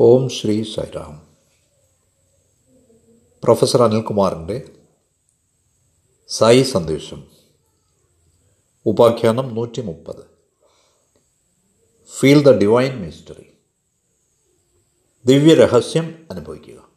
ഓം 0.00 0.28
Shri 0.28 0.62
Sairam 0.62 1.36
professor 3.44 3.82
അനിൽകുമാറിന്റെ 3.82 4.76
സായി 6.28 6.62
സന്ദേശം. 6.62 7.30
ഉപാഖ്യാനം 8.86 9.54
നൂറ്റി 9.54 9.80
മുപ്പത് 9.80 10.24
ഫീൽ 12.08 12.42
ദ 12.42 12.48
ഡിവൈൻ 12.48 12.96
മിസ്റ്ററി 12.96 13.52
ദിവ്യരഹസ്യം 15.24 16.28
അനുഭവിക്കുക. 16.30 16.88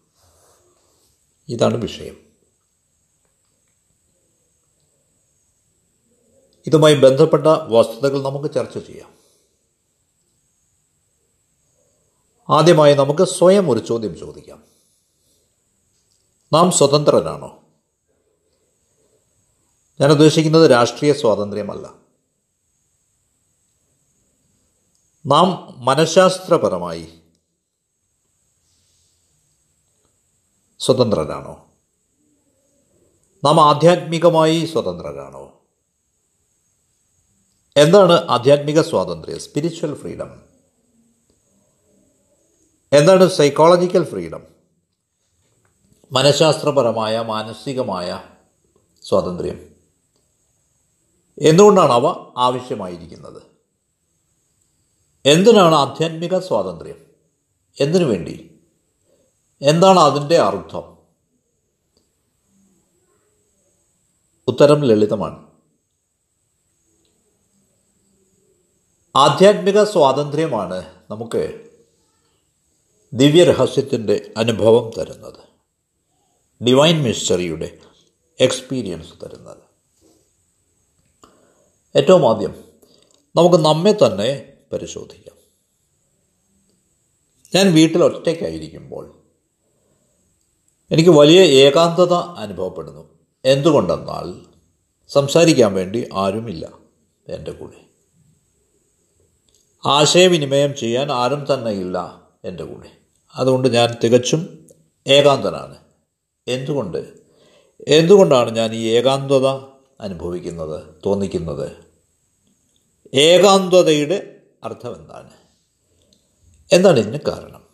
ഇതാണ് 1.49 1.77
വിഷയം. 1.77 2.17
ഇതുമായി 6.67 6.95
ബന്ധപ്പെട്ട 6.95 7.47
വസ്തുതകൾ 7.47 8.21
നമുക്ക് 8.21 8.53
ചർച്ച 8.53 8.77
ചെയ്യാം. 8.77 9.14
ആദ്യമായി 12.49 12.93
നമുക്ക് 12.93 13.23
സ്വയം 13.23 13.69
ഒരു 13.71 13.79
ചോദ്യം 13.79 14.17
ചോദിക്കാം. 14.17 14.63
നാം 16.53 16.71
സ്വതന്ത്രരാണോ? 16.71 17.63
ഞാൻ 20.01 20.11
ഉദ്ദേശിക്കുന്നത് 20.11 20.71
രാഷ്ട്രീയ 20.71 21.13
സ്വാതന്ത്ര്യമല്ല. 21.13 21.93
നാം 25.25 25.75
മനഃശാസ്ത്രപരമായി 25.85 27.21
സ്വതന്ത്രരാണോ? 30.79 31.67
നാം 33.43 33.61
ആധ്യാത്മികമായി 33.61 34.65
സ്വതന്ത്രരാണോ? 34.65 35.61
എന്താണ് 37.77 38.13
ആധ്യാത്മിക 38.13 38.81
സ്വാതന്ത്ര്യം? 38.81 39.39
സ്പിരിച്വൽ 39.39 39.95
ഫ്രീഡം 39.95 40.54
എന്താണ് 42.93 43.27
സൈക്കോളജിക്കൽ 43.27 44.03
ഫ്രീഡം 44.03 44.47
മനഃശാസ്ത്രപരമായ 46.11 47.19
മാനസികമായ 47.19 48.23
സ്വാതന്ത്ര്യം. 49.01 49.75
എന്തുകൊണ്ടാണ് 51.39 51.91
അവ 51.91 52.33
ആവശ്യമായിരിക്കുന്നത്? 52.37 53.41
എന്തിനാണ് 55.25 55.75
ആധ്യാത്മിക 55.75 56.39
സ്വാതന്ത്ര്യം? 56.39 56.95
എന്തിനു 57.79 58.05
വേണ്ടി? 58.05 58.59
എന്താണ് 59.61 59.99
അതിന്റെ 59.99 60.37
അർത്ഥം? 60.37 60.97
ഉത്തരം 64.47 64.81
ലളിതമാണ്. 64.81 65.47
ആധ്യാത്മിക 69.15 69.83
സ്വാതന്ത്ര്യമാണ് 69.83 71.05
നമുക്ക് 71.09 71.64
ദിവ്യരഹസ്യത്തിന്റെ 73.15 74.33
അനുഭവം 74.37 74.91
തരുന്നത്. 74.97 75.39
ഡിവൈൻ 76.63 77.03
മിസ്റ്ററിയുടെ 77.03 77.77
എക്സ്പീരിയൻസ് 78.39 79.25
തരുന്നത്. 79.25 79.57
ഏറ്റവും 81.97 82.29
ആദ്യം 82.29 82.63
നമുക്ക് 83.35 83.55
നമ്മെ 83.55 83.91
തന്നെ 83.91 84.53
പരിശോധിക്കാം. 84.73 85.35
ഞാൻ 87.55 87.73
വീട്ടിൽ 87.73 88.03
ഒറ്റയ്ക്കായിരിക്കുമ്പോൾ 88.03 89.21
എനിക്ക് 90.91 91.09
വലിയ 91.09 91.41
ഏകാന്തത 91.41 92.13
അനുഭവപ്പെടുന്നു. 92.13 93.19
എന്തുകൊണ്ടെന്നാൽ 93.45 94.45
സംസാരിക്കാൻ 95.07 95.73
വേണ്ടി 95.73 96.09
ആരുമില്ല 96.13 96.71
എന്റെ 97.29 97.51
കൂടെ. 97.51 97.85
ആശയവിനിമയം 99.85 100.75
ചെയ്യാൻ 100.75 101.11
ആരും 101.11 101.53
തന്നെ 101.53 101.71
ഇല്ല 101.71 102.27
എന്റെ 102.45 102.63
കൂടെ. 102.63 103.04
അതുകൊണ്ട് 103.35 103.67
ഞാൻ 103.67 103.97
തികച്ചും 104.03 104.67
ഏകാന്തനാണ്. 105.07 105.77
എന്തുകൊണ്ട്? 106.47 107.13
എന്തുകൊണ്ടാണ് 107.87 108.49
ഞാൻ 108.49 108.73
ഈ 108.73 108.83
ഏകാന്തത 108.87 109.47
അനുഭവിക്കുന്നത് 109.99 110.95
തോന്നിക്കുന്നത്? 111.05 111.85
ഏകാന്തതയുടെ 113.13 114.41
അർത്ഥം 114.63 114.95
എന്താണ് 114.95 115.31
എന്താണ് 116.71 116.99
ഇതിന് 116.99 117.19
കാരണം? 117.27 117.67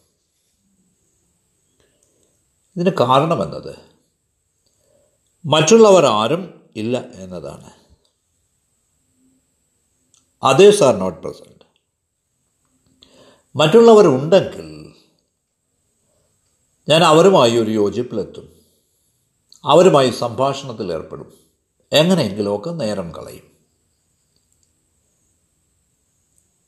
ഇതിന് 2.76 2.90
കാരണമെന്നത് 2.90 3.76
മറ്റുള്ളവർ 5.46 6.06
ആരും 6.06 6.72
ഇല്ല 6.76 6.98
എന്നതാണ്. 7.16 7.72
അതേസ് 10.44 10.84
ആർ 10.84 10.96
നോട്ട് 10.96 11.22
പ്രസന്റ് 11.22 11.66
മറ്റുള്ളവരുണ്ടെങ്കിൽ 13.56 14.81
ഞാൻ 16.92 17.04
അവരുമായി 17.04 17.58
ഒരു 17.58 17.72
യോജിപ്പിലെത്തും. 17.72 18.50
അവരുമായി 19.66 20.10
സംഭാഷണത്തിൽ 20.10 20.94
ഏർപ്പെടും. 20.94 21.34
എങ്ങനെയെങ്കിലുമൊക്കെ 21.92 22.70
നേരം 22.70 23.12
കളയും. 23.12 23.52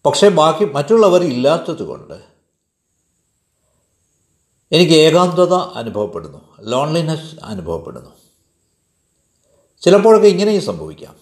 പക്ഷേ 0.06 0.30
ബാക്കി 0.30 0.66
മറ്റുള്ളവർ 0.66 1.24
ഇല്ലാത്തത് 1.24 1.84
കൊണ്ട് 1.84 2.26
എനിക്ക് 4.72 4.94
ഏകാന്തത 4.94 5.54
അനുഭവപ്പെടുന്നു. 5.54 6.58
ലോൺലിനെസ് 6.62 7.36
അനുഭവപ്പെടുന്നു. 7.44 8.10
ചിലപ്പോഴൊക്കെ 9.82 10.28
ഇങ്ങനെയും 10.28 10.62
സംഭവിക്കാം. 10.62 11.16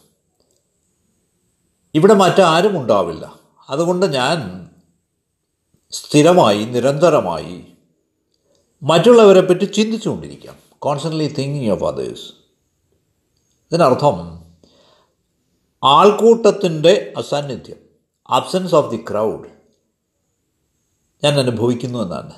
ഇവിടെ 1.96 2.14
മറ്റാരും 2.14 2.82
ഉണ്ടാവില്ല. 2.82 3.40
അതുകൊണ്ട് 3.70 4.06
ഞാൻ 4.06 4.70
സ്ഥിരമായി 5.92 6.64
നിരന്തരമായി 6.64 7.71
മറ്റുള്ളവരെ 8.84 9.42
പറ്റി 9.42 9.66
ചിന്തിച്ചുകൊണ്ടിരിക്കാം. 9.66 10.56
കോൺസ്റ്റന്റ്ലി 10.80 11.28
തിങ്കിങ് 11.28 11.72
ഓഫ് 11.72 11.84
അതേഴ്സ് 11.84 12.34
ഇതിനർത്ഥം 13.72 14.42
ആൾക്കൂട്ടത്തിന്റെ 15.84 17.14
അസാന്നിധ്യം 17.18 17.78
അബ്സെൻസ് 18.30 18.76
ഓഫ് 18.76 18.92
ദി 18.92 19.06
ക്രൗഡ് 19.10 19.50
ഞാൻ 21.24 21.40
അനുഭവിക്കുന്നു 21.40 22.00
എന്നാണ്. 22.00 22.32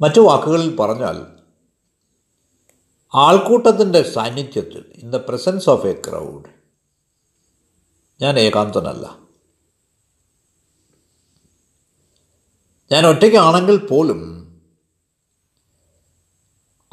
മറ്റു 0.00 0.20
വാക്കുകളിൽ 0.20 0.76
പറഞ്ഞാൽ 0.76 1.26
ആൾക്കൂട്ടത്തിന്റെ 3.14 4.02
സാന്നിധ്യത്തിൽ 4.02 4.92
in 4.94 5.10
the 5.10 5.16
presence 5.16 5.70
of 5.70 5.86
a 5.86 6.02
crowd 6.08 6.48
ഞാൻ 8.22 8.38
ഏകാന്തനല്ല. 8.38 9.27
ഞാൻ 12.92 13.06
ഒറ്റയ്ക്കാണെങ്കിൽ 13.06 13.86
പോലും 13.86 14.38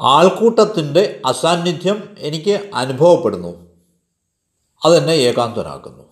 ആൾക്കൂട്ടത്തിന്റെ 0.00 1.22
അസാന്നിധ്യം 1.26 2.14
എനിക്ക് 2.18 2.70
അനുഭവപ്പെടുന്നു. 2.74 3.66
അതെന്നെ 4.84 5.12
ഏകാന്തനാക്കുന്നു. 5.12 6.02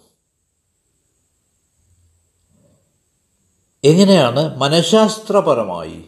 എങ്ങനെയാണ് 3.85 4.57
മനഃശാസ്ത്രപരമായി 4.57 6.05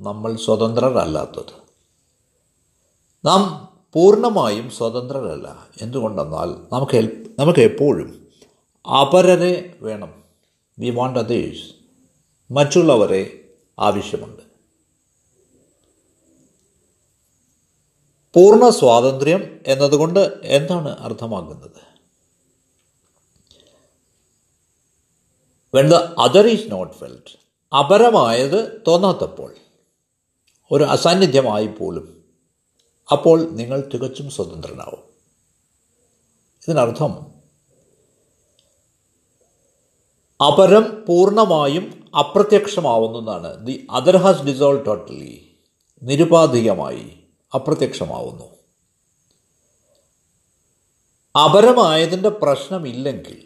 നമ്മൾ 0.00 0.36
സ്വതന്ത്രരല്ലാത്തത്? 0.36 1.52
നാം 3.24 3.68
പൂർണമായും 3.92 4.70
സ്വതന്ത്രരല്ല. 4.70 5.66
എന്തുകൊണ്ടെന്നാൽ 5.80 6.46
നമുക്ക് 6.72 7.26
നമുക്ക് 7.38 7.60
എപ്പോഴും 7.60 8.28
അപരരെ 8.86 9.78
വേണം. 9.80 10.24
വി 10.78 10.90
വാണ്ട് 10.90 11.18
അതേഴ്സ് 11.18 11.77
മറ്റുള്ളവരെ 12.50 13.54
ആവശ്യമുണ്ട്. 13.78 14.42
പൂർണ 18.34 18.68
സ്വാതന്ത്ര്യം 18.68 19.60
എന്നതുകൊണ്ട് 19.66 20.40
എന്താണ് 20.42 20.88
അർത്ഥമാക്കുന്നത്? 20.88 21.88
When 25.74 25.88
the 25.88 25.94
other 25.94 26.46
is 26.46 26.72
not 26.72 26.94
felt 26.94 27.38
അപരമായത് 27.74 28.82
തോന്നാത്തപ്പോൾ 28.86 29.54
ഒരു 30.70 30.84
അസാന്നിധ്യമായി 30.84 31.66
പോലും 31.66 32.24
അപ്പോൾ 33.12 33.50
നിങ്ങൾ 33.50 33.90
തികച്ചും 33.94 34.30
സ്വതന്ത്രനാവും. 34.30 35.08
ഇതിനർത്ഥം 36.68 37.37
അപരം 40.46 41.04
പൂർണമായും 41.08 42.10
അപ്രത്യക്ഷമാവുന്നതാണ്. 42.18 43.66
The 43.66 43.86
other 43.90 44.16
has 44.16 44.42
dissolve 44.42 44.86
totally. 44.86 45.58
നിരുപാധികമായി 46.02 47.18
അപ്രത്യക്ഷമാവുന്നു. 47.54 48.44
അപരമായതിന്റെ 51.38 52.28
പ്രശ്നമില്ലെങ്കിൽ 52.28 53.42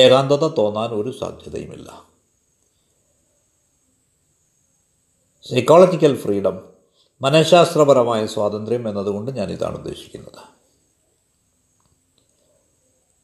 ഏകാന്തത 0.00 0.48
തോന്നാൻ 0.48 0.90
ഒരു 0.90 1.18
സാധ്യതയുമില്ല. 1.20 2.04
സൈക്കോളജിക്കൽ 5.50 6.16
ഫ്രീഡം 6.16 6.62
മനഃശാസ്ത്രപരമായ 7.20 8.26
സ്വാതന്ത്ര്യം 8.26 8.88
എന്നതുകൊണ്ട് 8.88 9.30
ഞാൻ 9.30 9.50
ഇതാണ് 9.50 9.74
ഉദ്ദേശിക്കുന്നത്. 9.74 10.55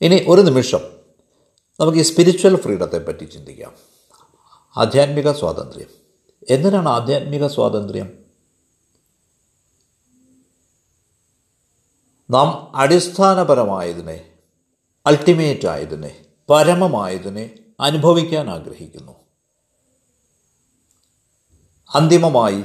ഇനി 0.02 0.25
ഒരു 0.28 0.40
നിമിഷം 0.40 0.81
നമുക്ക് 1.81 1.99
ഈ 1.99 2.02
സ്പിരിച്വൽ 2.02 2.56
ഫ്രീഡത്തെ 2.56 2.99
പറ്റി 2.99 3.25
ചിന്തിക്കാം. 3.25 3.72
ആധ്യാത്മിക 4.76 5.32
സ്വാതന്ത്ര്യം. 5.32 5.87
എന്തിനാണ് 6.50 6.88
ആധ്യാത്മിക 6.88 7.46
സ്വാതന്ത്ര്യം? 7.46 8.25
നാം 12.31 12.76
അടിസ്ഥാനപരമായതിനെ 12.76 14.32
അൾട്ടിമേറ്റ് 15.06 15.69
ആയതിനെ 15.69 16.25
പരമമായതിനെ 16.50 17.58
അനുഭവിക്കാൻ 17.81 18.50
ആഗ്രഹിക്കുന്നു. 18.50 19.12
അന്തിമമായി 21.94 22.64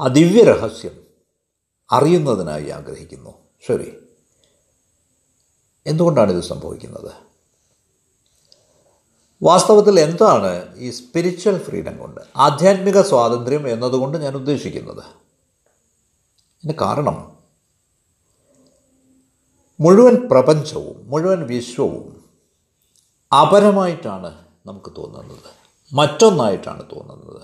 ആ 0.00 0.06
ദിവ്യരഹസ്യം 0.06 1.06
അറിയുന്നതിനായി 1.92 2.68
ആഗ്രഹിക്കുന്നു. 2.68 3.30
ശരി. 3.66 4.07
എന്തുകൊണ്ടാണ് 5.88 6.32
ഇത് 6.32 6.42
സംഭവിക്കുന്നത്? 6.42 7.12
വാസ്തവത്തിൽ 9.42 10.00
എന്താണ് 10.00 10.78
ഈ 10.78 10.90
സ്പിരിച്വൽ 10.90 11.58
ഫ്രീഡം 11.58 11.98
കൊണ്ട് 11.98 12.20
ആധ്യാത്മിക 12.36 13.00
സ്വാതന്ത്ര്യം 13.00 13.68
എന്നതുകൊണ്ട് 13.68 14.18
ഞാൻ 14.18 14.34
ഉദ്ദേശിക്കുന്നത്? 14.34 15.04
ഇതിന് 16.64 16.74
കാരണം? 16.80 17.38
മുഴുവൻ 19.80 20.28
പ്രപഞ്ചവും 20.28 21.10
മുഴുവൻ 21.10 21.46
വിശ്വവും 21.46 22.24
അപരമായിട്ടാണ് 23.34 24.44
നമുക്ക് 24.66 24.92
തോന്നുന്നത്. 24.96 25.58
മറ്റൊന്നായിട്ടാണ് 25.92 26.82
തോന്നുന്നത്. 26.96 27.42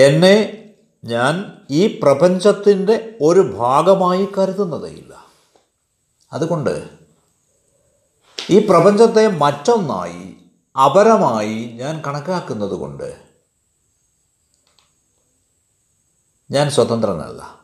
എന്നെ 0.00 0.63
ഞാൻ 1.04 1.58
ഈ 1.70 2.00
പ്രപഞ്ചത്തിന്റെ 2.02 3.18
ഒരു 3.20 3.40
ഭാഗമായി 3.40 4.28
കരുതുന്നതേയില്ല. 4.38 5.26
അതുകൊണ്ട് 6.32 6.88
ഈ 8.50 8.66
പ്രപഞ്ചത്തെ 8.66 9.26
മറ്റൊന്നായി 9.28 10.36
അപരമായി 10.78 11.64
ഞാൻ 11.64 12.02
കണക്കാക്കുന്നത് 12.06 12.70
കൊണ്ട് 12.70 13.22
ഞാൻ 16.50 16.70
സ്വതന്ത്രനല്ല. 16.70 17.60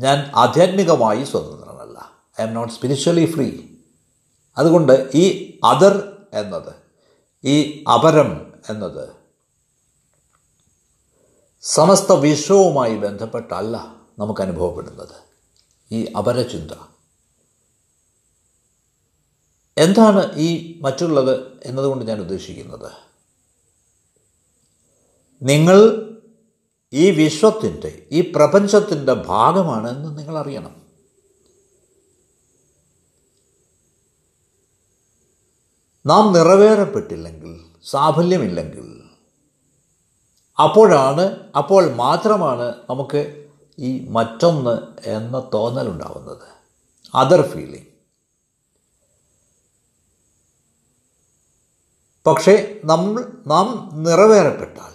ഞാൻ 0.00 0.32
ആധ്യാത്മികമായി 0.34 1.24
സ്വതന്ത്രനല്ല. 1.24 2.10
I 2.40 2.44
am 2.44 2.54
not 2.54 2.72
spiritually 2.72 3.32
free 3.32 3.58
അതുകൊണ്ട് 4.58 5.10
ഈ 5.14 5.58
അതർ 5.64 6.16
എന്നത് 6.32 6.74
ഈ 7.44 7.84
അപരം 7.94 8.52
എന്നത് 8.70 9.15
സമസ്ത 11.62 12.12
വിശ്വവുമായി 12.12 12.96
ബന്ധപ്പെട്ടല്ല 12.96 13.96
നമുക്ക് 14.18 14.40
അനുഭവപ്പെടുന്നത് 14.40 15.14
ഈ 15.90 16.12
അപരചിന്ത 16.18 16.72
എന്താണ് 19.78 20.34
ഈ 20.36 20.80
മറ്റുള്ളത് 20.82 21.60
എന്നതുകൊണ്ട് 21.64 22.04
ഞാൻ 22.04 22.20
ഉദ്ദേശിക്കുന്നത്? 22.20 22.92
നിങ്ങൾ 25.42 26.02
ഈ 26.92 27.10
വിശ്വത്തിന്റെ 27.10 28.08
ഈ 28.12 28.32
പ്രപഞ്ചത്തിന്റെ 28.32 29.12
ഭാഗമാണെന്ന് 29.12 30.18
നിങ്ങൾ 30.18 30.38
അറിയണം 30.38 30.86
നാം 36.06 36.32
നിറവേറപ്പെട്ടില്ലെങ്കിൽ 36.32 37.60
സാഫല്യമില്ലെങ്കിൽ 37.84 38.95
അപ്പോഴാണ് 40.58 41.52
അപ്പോൾ 41.56 41.92
മാത്രമാണ് 41.94 42.74
നമുക്ക് 42.90 43.46
ഈ 43.78 44.08
മറ്റൊന്ന് 44.08 44.78
എന്ന 45.08 45.50
തോന്നലുണ്ടാവുന്നത്. 45.54 46.48
അതർ 47.14 47.42
ഫീലിംഗ് 47.42 47.96
പക്ഷേ 52.26 52.80
നമ്മൾ 52.84 53.42
നാം 53.46 53.90
നിറവേറപ്പെട്ടാൽ 54.02 54.94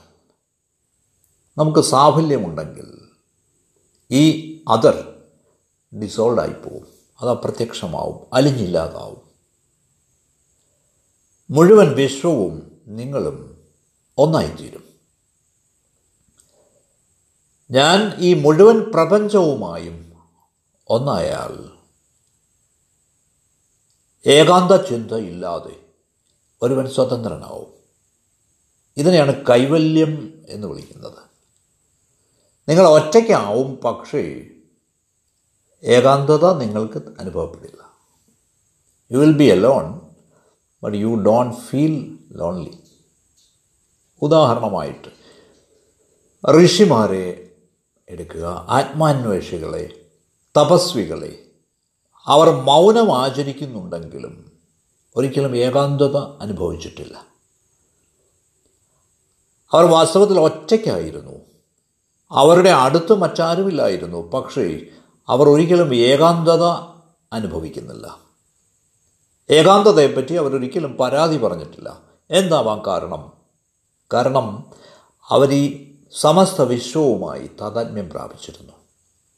നമുക്ക് 1.58 1.80
സാഫല്യമുണ്ടെങ്കിൽ 1.80 3.10
ഈ 4.12 4.24
അതർ 4.68 5.24
ഡിസോൾഡ് 6.02 6.40
ആയി 6.40 6.54
പോവും 6.54 6.88
അത് 7.22 7.30
അപ്രത്യക്ഷമാവും 7.30 8.36
അലിഞ്ഞില്ലാതാവും. 8.36 9.32
മുഴുവൻ 11.50 11.92
വിശ്വവും 11.92 12.80
നിങ്ങളും 12.88 13.68
ഒന്നായിത്തീരും. 14.18 14.91
ഞാൻ 17.72 18.14
ഈ 18.18 18.34
മുഴുവൻ 18.34 18.92
പ്രപഞ്ചവുമായും 18.92 20.14
ഒന്നായാൽ 20.88 21.72
ഏകാന്ത 24.26 24.72
ചിന്ത 24.72 25.12
ഇല്ലാതെ 25.12 25.86
ഒരുവൻ 26.62 26.90
സ്വതന്ത്രനാവും. 26.90 27.74
ഇതിനെയാണ് 28.98 29.46
കൈവല്യം 29.46 30.46
എന്ന് 30.50 30.68
വിളിക്കുന്നത്. 30.68 31.18
നിങ്ങൾ 32.70 32.88
ഒറ്റയ്ക്കാവും 32.88 33.76
പക്ഷേ 33.76 34.48
ഏകാന്തത 35.84 36.58
നിങ്ങൾക്ക് 36.58 37.02
അനുഭവപ്പെടില്ല. 37.20 37.98
You 39.12 39.18
will 39.18 39.38
be 39.38 39.44
alone 39.56 40.02
but 40.84 40.98
you 40.98 41.16
don't 41.16 41.56
feel 41.56 42.18
lonely 42.32 42.84
ഉദാഹരണമായിട്ട് 44.22 45.22
ഋഷിമാരെ 46.66 47.51
എടുക്കുക. 48.12 48.66
ആത്മാന്വേഷികളെ 48.70 50.06
തപസ്വികളെ 50.58 51.46
അവർ 52.26 52.50
മൗനം 52.50 53.18
ആചരിക്കുന്നുണ്ടെങ്കിലും 53.18 54.52
ഒരിക്കലും 55.16 55.58
ഏകാന്തത 55.58 56.18
അനുഭവിച്ചിട്ടില്ല. 56.18 57.26
അവർ 59.72 59.86
വാസ്തവത്തിൽ 59.86 60.40
ഒറ്റയ്ക്കായിരുന്നു. 60.40 61.32
അവരുടെ 62.32 62.70
അടുത്ത് 62.70 63.14
മറ്റാരുമില്ലായിരുന്നു. 63.14 64.30
പക്ഷേ 64.30 64.86
അവർ 65.28 65.50
ഒരിക്കലും 65.50 65.96
ഏകാന്തത 65.96 66.64
അനുഭവിക്കുന്നില്ല. 67.34 68.18
ഏകാന്തതയെപ്പറ്റി 69.50 70.34
അവരൊരിക്കലും 70.34 70.98
പരാതി 70.98 71.38
പറഞ്ഞിട്ടില്ല. 71.38 72.00
എന്താവാം 72.32 72.82
കാരണം? 72.88 73.32
കാരണം 74.14 74.66
അവർ 75.30 75.54
ഈ 75.54 75.91
സമസ്ത 76.20 76.62
വിശ്വവുമായി 76.62 77.48
താതാത്മ്യം 77.48 78.10
പ്രാപിച്ചിരുന്നു. 78.10 78.74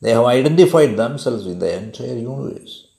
ദേഹം 0.04 0.32
identified 0.32 0.98
themselves 0.98 1.46
with 1.46 1.62
the 1.62 1.64
entire 1.64 2.18
universe 2.18 2.94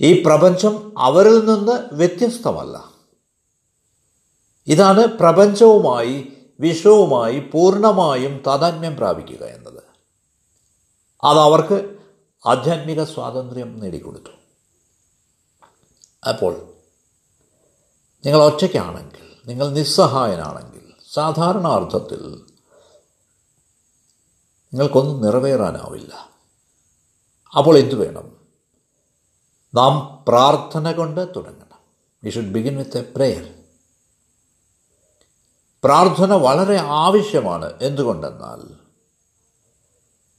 ഈ 0.00 0.22
പ്രപഞ്ചം 0.22 0.94
അവരിൽ 0.98 1.38
നിന്ന് 1.38 1.94
വ്യത്യസ്തമല്ല. 1.94 2.92
ഇതാണ് 4.66 5.00
പ്രപഞ്ചവുമായി 5.00 6.32
വിശ്വവുമായി 6.60 7.40
പൂർണമായും 7.40 8.42
താതാത്മ്യം 8.46 8.96
പ്രാപിക്കുക 8.96 9.44
എന്നത്. 9.44 9.82
അത് 11.24 11.38
അവർക്ക് 11.38 11.96
ആധ്യാത്മിക 12.46 13.04
സ്വാതന്ത്ര്യം 13.04 13.80
നേടിക്കൊടുത്തു. 13.80 14.30
അപ്പോൾ 16.28 16.72
നിങ്ങൾ 18.26 18.42
ഒറ്റയ്ക്കാണെങ്കിൽ 18.42 19.26
നിങ്ങൾ 19.46 19.68
നിസ്സഹായനാണെങ്കിൽ 19.68 20.75
സാധാരണ 21.16 21.66
അർത്ഥത്തിൽ 21.66 22.26
നിങ്ങൾക്കൊന്നും 24.72 25.22
നിറവേറാനാവില്ല. 25.22 26.30
അപ്പോൾ 27.58 27.78
എന്തു 27.78 27.94
വേണം? 27.94 28.36
നാം 29.74 30.24
പ്രാർത്ഥന 30.28 30.92
കൊണ്ട് 30.92 31.28
തുടങ്ങണം. 31.36 31.78
We 32.24 32.30
should 32.30 32.52
begin 32.52 32.76
with 32.76 32.98
a 32.98 33.02
prayer 33.02 33.54
പ്രാർത്ഥന 35.84 36.32
വളരെ 36.32 36.76
ആവശ്യമാണ്. 36.76 37.72
എന്തുകൊണ്ടെന്നാൽ 37.80 38.74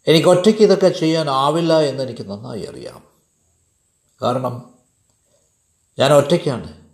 എനിക്ക് 0.07 0.27
ഒറ്റയ്ക്ക് 0.27 0.62
ഇതൊക്കെ 0.62 0.89
ചെയ്യാനാവില്ല 0.89 1.79
എന്നെനിക്ക് 1.79 2.29
നന്നായി 2.29 2.63
അറിയാം. 2.63 3.03
കാരണം 4.22 4.74
ഞാൻ 6.00 6.13
ഒറ്റയ്ക്കാണ്. 6.13 6.88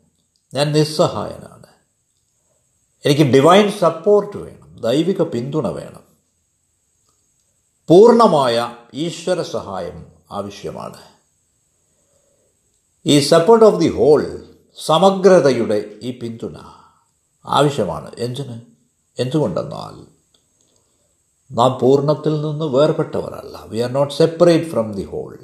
ഞാൻ 0.53 0.71
നിസ്സഹായനാണ്. 0.71 1.52
എനിക്ക് 3.05 3.21
ഡിവൈൻ 3.21 3.71
സപ്പോർട്ട് 3.71 4.37
വേണം 4.37 4.81
ദൈവിക 4.81 5.21
പിന്തുണ 5.21 5.67
വേണം. 5.67 6.03
പൂർണമായ 7.87 8.75
ഈശ്വര 8.93 9.41
സഹായം 9.41 10.05
ആവശ്യമാണ്. 10.31 10.97
ഈ 13.05 13.19
സപ്പോർട്ട് 13.19 13.65
ഓഫ് 13.65 13.79
ദി 13.79 13.89
ഹോൾ 13.89 14.45
സമഗ്രതയുടെ 14.85 15.85
ഈ 16.01 16.19
പിന്തുണ 16.19 16.55
ആവശ്യമാണ്. 17.45 18.11
എന്തിന്? 18.17 18.61
എന്തുകൊണ്ടെന്നാൽ 19.19 20.05
നാം 21.53 21.79
പൂർണത്തിൽ 21.81 22.41
നിന്ന് 22.41 22.65
വേർപെട്ടവരല്ല. 22.65 23.63
We 23.65 23.77
are 23.77 23.91
not 23.91 24.13
separate 24.13 24.71
from 24.71 24.93
the 24.93 25.03
whole 25.03 25.39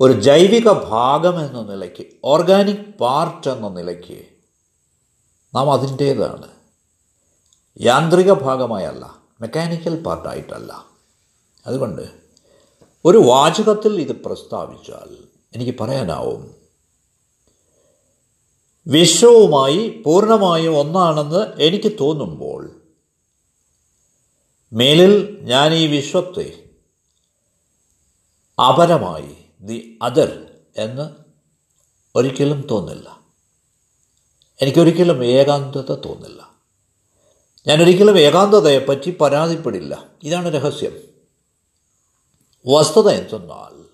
ഒരു 0.00 0.12
ജൈവിക 0.12 0.68
ഭാഗം 0.70 1.46
എന്ന 1.46 1.62
നിലയ്ക്ക് 1.62 2.06
ഓർഗാനിക് 2.24 2.98
പാർട്ട് 2.98 3.48
എന്ന 3.48 3.68
നിലയ്ക്ക് 3.68 4.37
നാം 5.54 5.72
അതിന്റേതാണ്. 5.72 6.48
യാന്ത്രിക 7.80 8.32
ഭാഗമായല്ല 8.32 9.22
മെക്കാനിക്കൽ 9.40 10.02
പാർട്ടായിട്ടല്ല 10.02 10.86
അതുകൊണ്ട് 11.66 12.10
ഒരു 13.04 13.18
വാചകത്തിൽ 13.18 14.00
ഇത് 14.00 14.12
പ്രസ്താവിച്ചാൽ 14.12 15.18
എനിക്ക് 15.54 15.78
പറയാനാവും. 15.78 16.54
വിശ്വവുമായി 18.86 20.02
പൂർണമായും 20.06 20.78
ഒന്നാണെന്ന് 20.78 21.62
എനിക്ക് 21.62 21.92
തോന്നുമ്പോൾ 22.00 22.70
മേലിൽ 24.72 25.38
ഞാൻ 25.40 25.74
ഈ 25.74 25.86
വിശ്വത്തെ 25.86 26.70
അപരമായി 28.62 29.36
ദി 29.60 29.98
അതർ 30.02 30.46
എന്ന് 30.76 31.10
ഒരിക്കലും 32.14 32.66
തോന്നില്ല. 32.70 33.17
എനിക്കൊരിക്കലും 34.62 35.24
ഏകാന്തത 35.24 35.94
തോന്നില്ല. 35.94 36.50
ഞാനൊരിക്കലും 37.66 38.18
ഏകാന്തതയെപ്പറ്റി 38.18 39.10
പരാതിപ്പെടില്ല. 39.10 40.04
ഇതാണ് 40.22 40.54
രഹസ്യം. 40.54 40.98
വസ്തുത 42.66 43.08
എന്തെന്നാൽ 43.08 43.84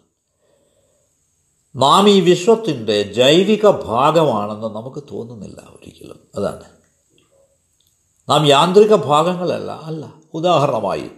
നാം 1.76 2.08
ഈ 2.08 2.20
വിശ്വത്തിന്റെ 2.20 3.02
ജൈവിക 3.02 3.70
ഭാഗമാണെന്ന് 3.70 4.66
നമുക്ക് 4.66 5.02
തോന്നുന്നില്ല 5.10 5.60
ഒരിക്കലും. 5.60 6.20
അതാണ്. 6.34 6.64
നാം 8.28 8.46
യാന്ത്രിക 8.46 8.94
ഭാഗങ്ങളല്ല 8.94 9.70
അല്ല. 9.70 10.14
ഉദാഹരണമായി 10.34 11.10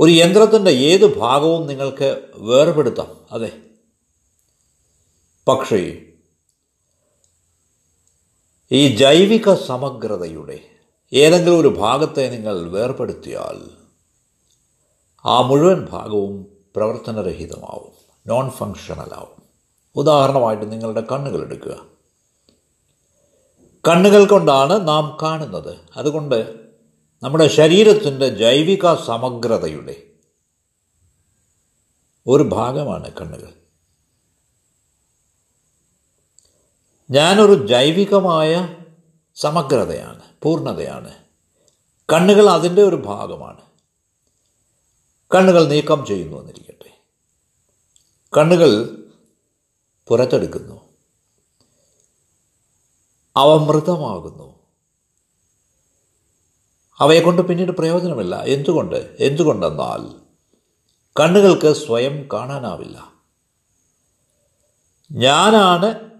ഒരു 0.00 0.10
യന്ത്രത്തിന്റെ 0.10 0.70
ഏത് 0.70 1.18
ഭാഗവും 1.18 1.66
നിങ്ങൾക്ക് 1.66 2.22
വേർപെടുത്താം. 2.34 3.16
അതെ. 3.32 3.52
പക്ഷേ 5.48 6.11
ഈ 8.72 8.96
ജൈവിക 8.96 9.54
സമഗ്രതയുടെ 9.54 10.60
ഏതെങ്കിലും 11.12 11.60
ഒരു 11.60 11.68
ഭാഗത്തെ 11.68 12.30
നിങ്ങൾ 12.30 12.70
വേർപെടുത്തിയാൽ 12.70 13.70
ആ 15.24 15.40
മുഴുവൻ 15.40 15.86
ഭാഗവും 15.86 16.46
പ്രവർത്തനരഹിതമാവും 16.76 17.92
നോൺ 18.26 18.50
ഫങ്ഷണലാവും 18.50 19.42
ഉദാഹരണമായിട്ട് 19.96 20.72
നിങ്ങളുടെ 20.72 21.00
കണ്ണുകൾ 21.00 21.42
എടുക്കുക. 21.42 21.84
കണ്ണുകൾ 23.88 24.24
കൊണ്ടാണ് 24.24 24.88
നാം 24.88 25.18
കാണുന്നത്. 25.22 25.78
അതുകൊണ്ട് 25.96 26.54
നമ്മുടെ 27.22 27.48
ശരീരത്തിന്റെ 27.48 28.28
ജൈവിക 28.28 28.94
സമഗ്രതയുടെ 28.94 30.02
ഒരു 32.26 32.42
ഭാഗമാണ് 32.42 33.10
കണ്ണുകൾ. 33.20 33.61
ഞാനൊരു 37.12 37.66
ജൈവികമായ 37.66 38.74
സമഗ്രതയാണ് 39.34 40.22
പൂർണതയാണ്. 40.42 41.14
കണ്ണുകൾ 42.12 42.50
അതിന്റെ 42.50 42.82
ഒരു 42.82 42.96
ഭാഗമാണ്. 42.96 43.60
കണ്ണുകൾ 45.34 45.68
നീക്കം 45.68 46.06
ചെയ്യുന്നു 46.06 46.40
എന്നിരിക്കട്ടെ. 46.40 47.00
കണ്ണുകൾ 48.36 48.98
പുറത്തെടുക്കുന്നു. 50.08 50.80
അവ 53.36 53.56
മൃതമാകുന്നു. 53.56 54.58
അവയെക്കൊണ്ട് 56.98 57.42
പിന്നീട് 57.42 57.72
പ്രയോജനമില്ല. 57.72 58.42
എന്തുകൊണ്ട്? 58.42 59.16
എന്തുകൊണ്ടെന്നാൽ 59.20 60.20
കണ്ണുകൾക്ക് 61.20 61.72
സ്വയം 61.72 62.28
കാണാനാവില്ല. 62.32 63.12
ഞാനാണ് 65.12 66.11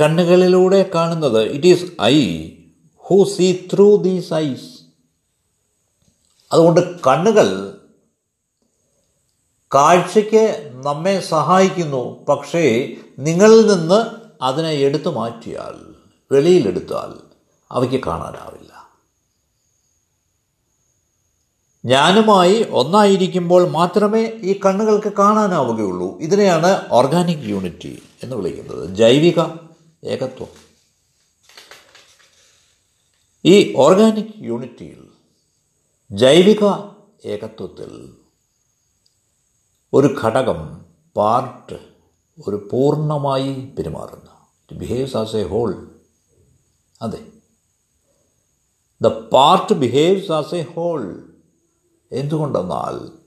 കണ്ണുകളിലൂടെ 0.00 0.90
കാണുന്നത്. 0.94 1.42
It 1.42 1.66
is 1.66 2.02
I 2.02 2.50
who 2.96 3.24
see 3.24 3.52
through 3.74 3.96
these 3.96 4.34
eyes 4.34 4.82
അതുകൊണ്ട് 6.52 7.00
കണ്ണുകൾ 7.06 7.78
കാഴ്ചയ്ക്ക് 9.74 10.72
നമ്മെ 10.86 11.20
സഹായിക്കുന്നു. 11.20 12.24
പക്ഷേ 12.24 12.92
നിങ്ങളിൽ 13.18 13.66
നിന്ന് 13.66 14.06
അതിനെ 14.42 14.70
എടുത്തു 14.70 15.08
മാറ്റിയാൽ 15.08 15.94
വെളിയിലെടുത്താൽ 16.32 17.14
അവയ്ക്ക് 17.70 18.04
കാണാനാവില്ല. 18.06 18.72
ഞാനുമായി 21.84 22.66
ഒന്നായിരിക്കുമ്പോൾ 22.70 23.68
മാത്രമേ 23.68 24.26
ഈ 24.26 24.60
കണ്ണുകൾക്ക് 24.66 25.12
കാണാനാവുകയുള്ളൂ. 25.12 26.18
ഇതിനെയാണ് 26.18 26.88
ഓർഗാനിക് 26.90 27.38
യൂണിറ്റി 27.38 28.02
എന്ന് 28.22 28.36
വിളിക്കുന്നത്. 28.36 28.94
ജൈവിക 28.94 29.42
ഏകത്വം. 30.04 30.48
ഈ 33.44 33.74
ഓർഗാനിക് 33.76 34.32
യൂണിറ്റിയിൽ 34.36 35.12
ജൈവിക 36.12 36.64
ഏകത്വത്തിൽ 37.24 38.16
ഒരു 39.92 40.16
ഘടകം 40.24 40.84
പാർട്ട് 41.16 41.94
ഒരു 42.48 42.68
പൂർണമായി 42.72 43.70
പെരുമാറുന്നു. 43.78 44.30
It 44.30 44.80
behaves 44.80 45.16
as 45.16 45.36
a 45.36 45.48
whole 45.48 46.00
അതെ. 47.02 47.32
The 49.02 49.06
part 49.06 49.72
behaves 49.72 50.32
as 50.32 50.54
a 50.54 50.62
whole 50.62 51.32
എന്തുകൊണ്ടെന്നാൽ 52.12 53.22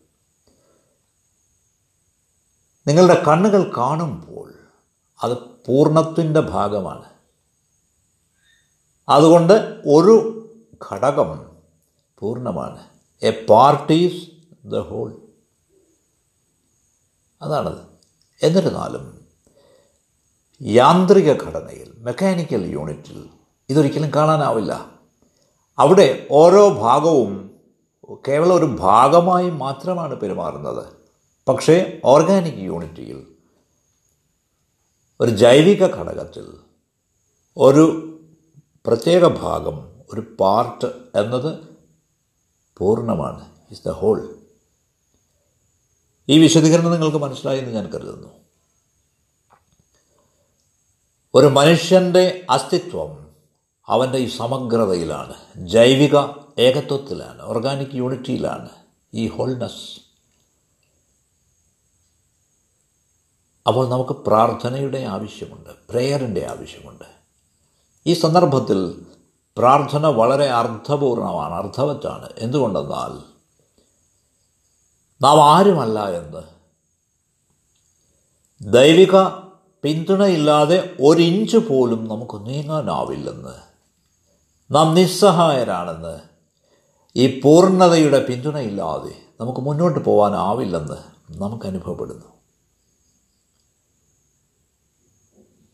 നിങ്ങളുടെ 2.87 3.23
കണ്ണുകൾ 3.23 3.73
കാണുമ്പോൾ 3.77 4.53
അത് 5.23 5.54
പൂർണത്തിന്റെ 5.67 6.39
ഭാഗമാണ്. 6.39 7.05
അതുകൊണ്ട് 9.09 9.81
ഒരു 9.87 10.41
ഘടകം 10.91 11.45
പൂർണമാണ് 12.19 12.83
a 13.23 13.45
part 13.49 13.93
is 13.93 14.27
the 14.67 14.75
whole 14.79 15.21
അതാണത് 17.41 17.81
എന്നിരുന്നാലും 18.41 19.25
യാന്ത്രിക 20.61 21.33
ഘടനയിൽ 21.33 21.93
മെക്കാനിക്കൽ 21.97 22.65
യൂണിറ്റിൽ 22.65 23.29
ഇതൊരിക്കലും 23.69 24.11
കാണാനാവില്ല. 24.15 24.91
അവിടെ 25.79 26.27
ഓരോ 26.31 26.69
ഭാഗവും 26.69 27.59
കേവലം 28.27 28.55
ഒരു 28.55 28.65
ഭാഗമായി 28.65 29.49
മാത്രമാണ് 29.49 30.15
പെരുമാറുന്നത്. 30.15 30.85
പക്ഷേ 31.47 32.01
ഓർഗാനിക് 32.05 32.53
യൂണിറ്റിയിൽ 32.53 33.34
ഒരു 35.21 35.31
ജൈവിക 35.31 35.87
ഘടകത്തിൽ 35.87 36.45
ഒരു 37.57 37.83
പ്രത്യേക 38.85 39.27
ഭാഗം 39.27 39.91
ഒരു 40.09 40.21
പാർട്ട് 40.39 40.85
എന്നത് 41.17 41.59
പൂർണമാണ്. 42.77 43.51
ഇസ് 43.71 43.83
ദ 43.85 43.91
ഹോൾ 43.91 44.39
ഈ 46.29 46.39
വിശദീകരണം 46.39 46.91
നിങ്ങൾക്ക് 46.91 47.17
മനസ്സിലായെന്ന് 47.17 47.71
ഞാൻ 47.71 47.91
കരുതുന്നു. 47.91 48.27
ഒരു 51.33 51.47
മനുഷ്യന്റെ 51.47 52.45
അസ്തിത്വം 52.49 53.33
അവന്റെ 53.89 54.17
ഈ 54.17 54.27
സമഗ്രതയിലാണ് 54.27 55.35
ജൈവിക 55.67 56.17
ഏകത്വത്തിലാണ് 56.59 57.41
ഓർഗാനിക് 57.41 57.95
യൂണിറ്റിയിലാണ് 57.95 58.69
ഈ 59.13 59.27
ഹോൾനെസ് 59.27 60.04
അപ്പോൾ 63.67 63.89
നമുക്ക് 63.89 64.11
പ്രാർത്ഥനയുടെ 64.11 64.99
ആവശ്യമുണ്ട് 64.99 65.69
പ്രേയറിന്റെ 65.89 66.45
ആവശ്യമുണ്ട്. 66.45 67.03
ഈ 68.07 68.13
സന്ദർഭത്തിൽ 68.13 69.05
പ്രാർത്ഥന 69.57 70.07
വളരെ 70.07 70.45
അർത്ഥപൂർണമാണ് 70.45 71.53
അർത്ഥവറ്റാണ്. 71.53 72.29
എന്തുകൊണ്ടെന്നാൽ 72.37 73.23
നാം 75.21 75.43
ആരുമല്ല 75.43 76.09
എന്ന്. 76.09 76.41
ദൈവിക 78.61 79.27
പിന്തുണയില്ലാതെ 79.83 80.97
ഒരിഞ്ച് 81.01 81.57
പോലും 81.57 82.07
നമുക്ക് 82.07 82.45
നീങ്ങാനാവില്ലെന്ന്. 82.45 83.53
നാം 84.71 84.95
നിസ്സഹായരാണെന്ന്. 84.95 86.19
ഈ 87.15 87.41
പൂർണതയുടെ 87.41 88.25
പിന്തുണയില്ലാതെ 88.25 89.15
നമുക്ക് 89.39 89.59
മുന്നോട്ട് 89.59 89.99
പോകാനാവില്ലെന്ന് 89.99 90.95
നമുക്ക് 91.29 91.65
അനുഭവപ്പെടുന്നു. 91.65 92.34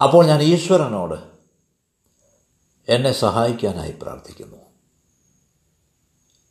അപ്പോൾ 0.02 0.26
ഞാൻ 0.26 0.42
ഈശ്വരനോട് 0.42 1.32
എന്നെ 2.90 3.12
സഹായിക്കാനായി 3.12 3.92
പ്രാർത്ഥിക്കുന്നു. 3.92 4.58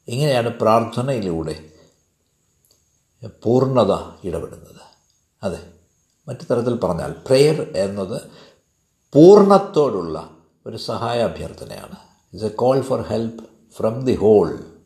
ഇങ്ങനെയാണ് 0.08 0.48
പ്രാർത്ഥനയിലൂടെ 0.48 1.72
പൂർണത 3.28 3.92
ഇടപെടുന്നത്. 4.24 4.80
അതെ 5.42 5.72
മറ്റു 6.28 6.44
തരത്തിൽ 6.44 6.80
പറഞ്ഞാൽ 6.80 7.12
പ്രെയർ 7.12 7.72
എന്നത് 7.76 8.22
പൂർണത്തോടുള്ള 9.14 10.30
ഒരു 10.66 10.76
സഹായ 10.76 11.22
അഭ്യർത്ഥനയാണ്. 11.22 11.96
It's 12.32 12.44
a 12.44 12.48
call 12.48 12.80
for 12.80 13.00
help 13.02 13.44
from 13.76 14.04
the 14.04 14.16
whole 14.16 14.76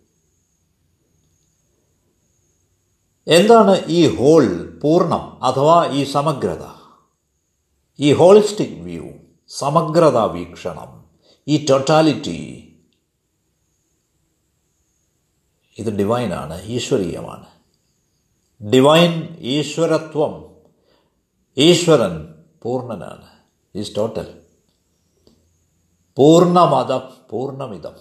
എന്താണ് 3.27 3.85
ഈ 3.87 4.17
ഹോൾ 4.17 4.47
പൂർണം 4.83 5.45
അഥവാ 5.45 5.87
ഈ 5.87 6.05
സമഗ്രത? 6.13 6.74
ഈ 8.01 8.13
ഹോളിസ്റ്റിക് 8.13 8.83
വ്യൂ 8.83 9.05
സമഗ്രത 9.49 10.19
വീക്ഷണം 10.19 11.05
ഈ 11.49 11.67
ടൊട്ടാലിറ്റി 11.67 12.61
ഇത് 15.79 15.87
ഡിവൈനാണ് 15.87 16.63
ഈശ്വരീയമാണ്. 16.63 17.47
ഡിവൈൻ 18.71 19.37
ഈശ്വരത്വം 19.41 20.57
ഈശ്വരൻ 21.59 22.45
പൂർണനാണ്. 22.63 23.29
Is 23.75 23.97
total 23.97 24.43
പൂർണമതം 26.17 27.03
പൂർണമിതം. 27.31 27.95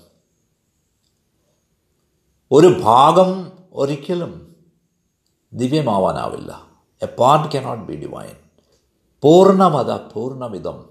ഒരു 2.51 2.67
ഭാഗം 2.67 3.51
ഒരിക്കലും 3.73 4.55
ദിവ്യമാവാനാവില്ല. 5.53 6.67
A 7.01 7.05
part 7.05 7.57
cannot 7.57 7.83
be 7.83 7.95
divine 7.95 8.42
പൂർണമത 9.23 9.91
പൂർണമിതം. 9.91 10.89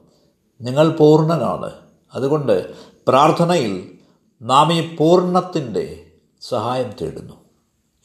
നിങ്ങൾ 0.61 0.89
പൂർണനാണ്. 0.89 1.71
അതുകൊണ്ട് 2.15 2.75
പ്രാർത്ഥനയിൽ 3.09 3.99
നാം 4.43 4.73
ഈ 4.73 4.97
പൂർണത്തിന്റെ 4.97 6.13
സഹായം 6.41 6.93
തേടുന്നു. 7.01 7.35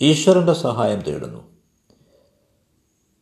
ഈശ്വരന്റെ 0.01 0.53
സഹായം 0.53 1.01
തേടുന്നു. 1.01 1.43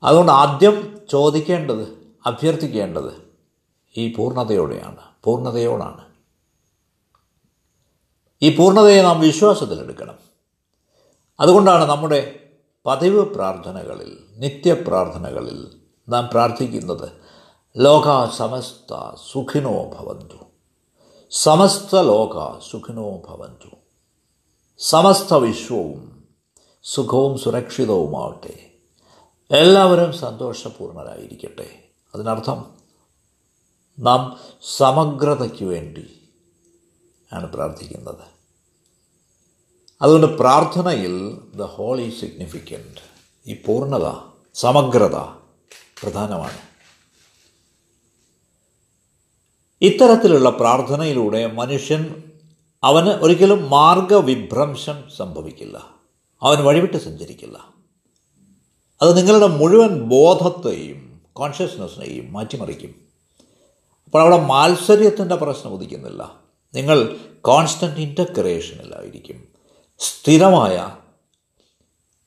അതുകൊണ്ട് 0.03 0.31
ആദ്യം 0.31 1.01
ചോദിക്കേണ്ടത് 1.11 1.97
അഭ്യർത്ഥിക്കേണ്ടത് 2.25 3.29
ഈ 3.97 4.13
പൂർണതയോടെയാണ്. 4.13 4.97
പൂർണതയോടാണ്. 5.23 6.05
ഈ 8.41 8.55
പൂർണതയെ 8.55 9.01
നാം 9.01 9.21
വിശ്വാസത്തിലെടുക്കണം 9.21 10.15
അതുകൊണ്ടാണ് 11.39 11.83
നമ്മുടെ 11.83 12.39
പതിവ് 12.85 13.35
പ്രാർത്ഥനകളിൽ 13.35 14.17
നിത്യപ്രാർത്ഥനകളിൽ 14.31 15.84
നാം 16.09 16.29
പ്രാർത്ഥിക്കുന്നത് 16.31 17.09
ലോക 17.77 18.29
സമസ്ത 18.29 19.15
സുഖിനോ 19.31 19.83
ഭവന്തു. 19.83 20.37
സമസ്ത 21.31 21.95
ലോക 21.95 22.59
സുഖിനോ 22.71 23.17
ഭവന്തു. 23.17 23.75
സമസ്ത 24.79 25.33
വിശ്വവും 25.33 26.27
സുഖവും 26.83 27.37
സുരക്ഷിതവുമാവട്ടെ. 27.37 28.71
എല്ലാവരും 29.51 30.13
സന്തോഷപൂർണരായിരിക്കട്ടെ. 30.13 31.89
അതിനർത്ഥം 32.15 32.65
നാം 33.99 34.39
സമഗ്രതയ്ക്ക് 34.77 35.63
വേണ്ടി 35.63 36.29
ആണ് 37.33 37.53
പ്രാർത്ഥിക്കുന്നത്. 37.53 38.35
അതുകൊണ്ട് 40.01 40.27
പ്രാർത്ഥനയിൽ 40.27 41.39
ദ 41.55 41.61
ഹോൾ 41.61 41.99
ഈ 41.99 42.19
സിഗ്നിഫിക്കന്റ് 42.19 43.01
ഈ 43.47 43.53
പൂർണത 43.53 44.11
സമഗ്രത 44.53 45.44
പ്രധാനമാണ്. 46.03 46.57
ഇത്തരത്തിലുള്ള 49.81 50.49
പ്രാർത്ഥനയിലൂടെ 50.49 51.47
മനുഷ്യൻ 51.47 52.23
അവന് 52.83 53.09
ഒരിക്കലും 53.09 53.69
മാർഗവിഭ്രംശം 53.69 55.03
സംഭവിക്കില്ല. 55.17 55.77
അവൻ 56.41 56.63
വഴിവിട്ട് 56.63 56.97
സഞ്ചരിക്കില്ല. 56.97 57.69
അത് 59.01 59.17
നിങ്ങളുടെ 59.17 59.47
മുഴുവൻ 59.47 60.01
ബോധത്തെയും 60.01 61.21
കോൺഷ്യസ്നെസ്സിനെയും 61.33 62.33
മാറ്റിമറിക്കും. 62.33 62.95
അപ്പോൾ 64.05 64.21
അവിടെ 64.21 64.37
മാത്സര്യത്തിന്റെ 64.37 65.35
പ്രശ്നം 65.35 65.73
ഉദിക്കുന്നില്ല. 65.73 66.39
നിങ്ങൾ 66.73 67.19
കോൺസ്റ്റന്റ് 67.41 67.99
ഇന്റഗ്രേഷനിലായിരിക്കും 67.99 69.47
സ്ഥിരമായ 69.99 70.95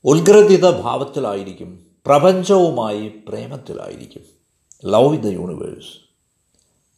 ഉത്ഗ്രഥിത 0.03 0.81
ഭാവത്തിലായിരിക്കും 0.81 1.88
പ്രപഞ്ചവുമായി 2.05 3.07
പ്രേമത്തിലായിരിക്കും. 3.27 4.21
ലവ് 4.85 5.13
ഇൻ 5.13 5.21
ദ 5.21 5.25
യൂണിവേഴ്സ് 5.25 6.09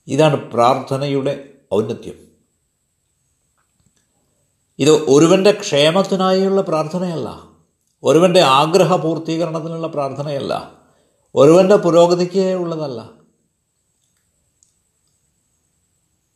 ഇതാണ് 0.08 0.52
പ്രാർത്ഥനയുടെ 0.52 1.50
ഔന്നത്യം. 1.74 2.32
ഇത് 4.80 4.92
ഒരുവന്റെ 4.92 5.52
ക്ഷേമത്തിനായുള്ള 5.52 6.62
പ്രാർത്ഥനയല്ല. 6.62 7.44
ഒരുവന്റെ 8.04 8.42
ആഗ്രഹ 8.42 8.96
പൂർത്തീകരണത്തിനുള്ള 8.96 9.88
പ്രാർത്ഥനയല്ല. 9.88 10.72
ഒരുവന്റെ 11.36 11.76
പുരോഗതിക്ക് 11.76 12.54
ഉള്ളതല്ല. 12.54 13.10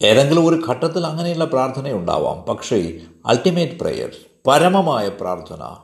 ഏതെങ്കിലും 0.01 0.45
ഒരു 0.45 0.62
ഘട്ടത്തിൽ 0.69 1.06
അങ്ങനെയുള്ള 1.06 1.45
പ്രാർത്ഥനയുണ്ടാവാം. 1.45 2.41
പക്ഷേ 2.41 3.01
അൾട്ടിമേറ്റ് 3.25 3.80
പ്രെയർ 3.80 4.12
പരമമായ 4.47 5.10
പ്രാർത്ഥന 5.10 5.78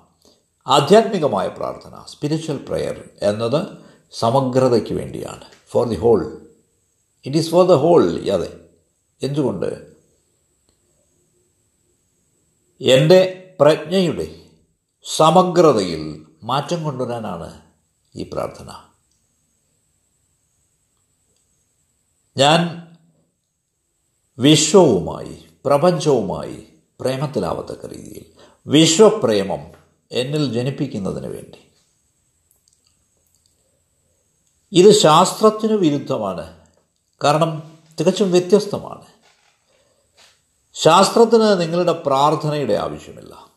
ആധ്യാത്മികമായ 0.68 1.48
പ്രാർത്ഥന 1.48 2.04
സ്പിരിച്വൽ 2.08 2.58
പ്രെയർ 2.58 3.10
എന്നത് 3.22 3.68
സമഗ്രതയ്ക്ക് 4.12 4.94
വേണ്ടിയാണ്. 4.94 5.44
For 5.68 5.88
the 5.88 5.96
whole 5.96 6.48
it 7.26 7.38
is 7.38 7.50
for 7.50 7.68
the 7.68 7.72
whole 7.72 8.30
അതെ. 8.30 8.60
എന്തുകൊണ്ട്? 9.22 9.92
എന്റെ 12.82 13.54
പ്രജ്ഞയുടെ 13.60 14.42
സമഗ്രതയിൽ 15.16 16.26
മാറ്റം 16.44 16.84
കൊണ്ടുവരാനാണ് 16.84 17.62
ഈ 18.16 18.24
പ്രാർത്ഥന. 18.24 18.70
ഞാൻ 22.38 22.88
വിശ്വവുമായി 24.40 25.46
പ്രപഞ്ചവുമായി 25.66 26.68
പ്രേമത്തിലാവത്തക്ക 27.00 27.86
രീതിയിൽ 27.86 28.26
വിശ്വപ്രേമം 28.68 29.81
എന്നിൽ 30.12 30.54
ജനിപ്പിക്കുന്നതിന് 30.54 31.28
വേണ്ടി. 31.28 31.58
ഇത് 34.72 34.92
ശാസ്ത്രത്തിനു 34.92 35.76
വിരുദ്ധമാണ്. 35.76 36.58
കാരണം 37.24 37.78
തികച്ചും 38.00 38.32
വ്യത്യസ്തമാണ്. 38.32 39.06
ശാസ്ത്രത്തിന് 40.74 41.62
നിങ്ങളുടെ 41.62 41.92
പ്രാർത്ഥനയുടെ 41.92 42.74
ആവശ്യമില്ല. 42.74 43.52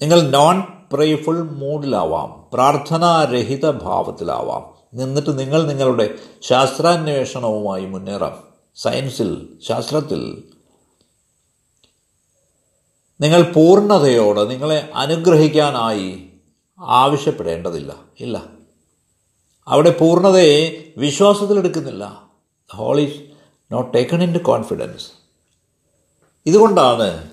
നിങ്ങൾ 0.00 0.20
നോൺ 0.20 0.62
പ്രേഫുൾ 0.92 1.42
മൂഡിലാവാം 1.42 2.50
പ്രാർത്ഥനാരഹിത 2.52 3.70
ഭാവത്തിലാവാം. 3.70 4.74
നിന്നിട്ട് 4.94 5.38
നിങ്ങൾ 5.38 5.62
നിങ്ങളുടെ 5.62 6.18
ശാസ്ത്രാന്വേഷണവുമായി 6.42 7.86
മുന്നേറാം. 7.86 8.48
സയൻസിൽ 8.76 9.58
ശാസ്ത്രത്തിൽ 9.68 10.53
നിങ്ങൾ 13.20 13.42
പൂർണതയോട് 13.42 14.50
നിങ്ങളെ 14.50 14.90
അനുഗ്രഹിക്കാനായി 14.94 16.28
ആവശ്യപ്പെടേണ്ടതില്ല. 16.78 17.96
ഇല്ല. 18.20 18.46
അവിടെ 19.68 19.90
പൂർണതയെ 19.90 20.92
വിശ്വാസത്തിലെടുക്കുന്നില്ല 20.96 22.28
whole 22.72 23.00
is 23.00 23.20
not 23.72 23.94
taken 23.94 24.22
into 24.32 24.38
confidence 24.38 25.06
ഇതുകൊണ്ടാണ് 26.46 27.30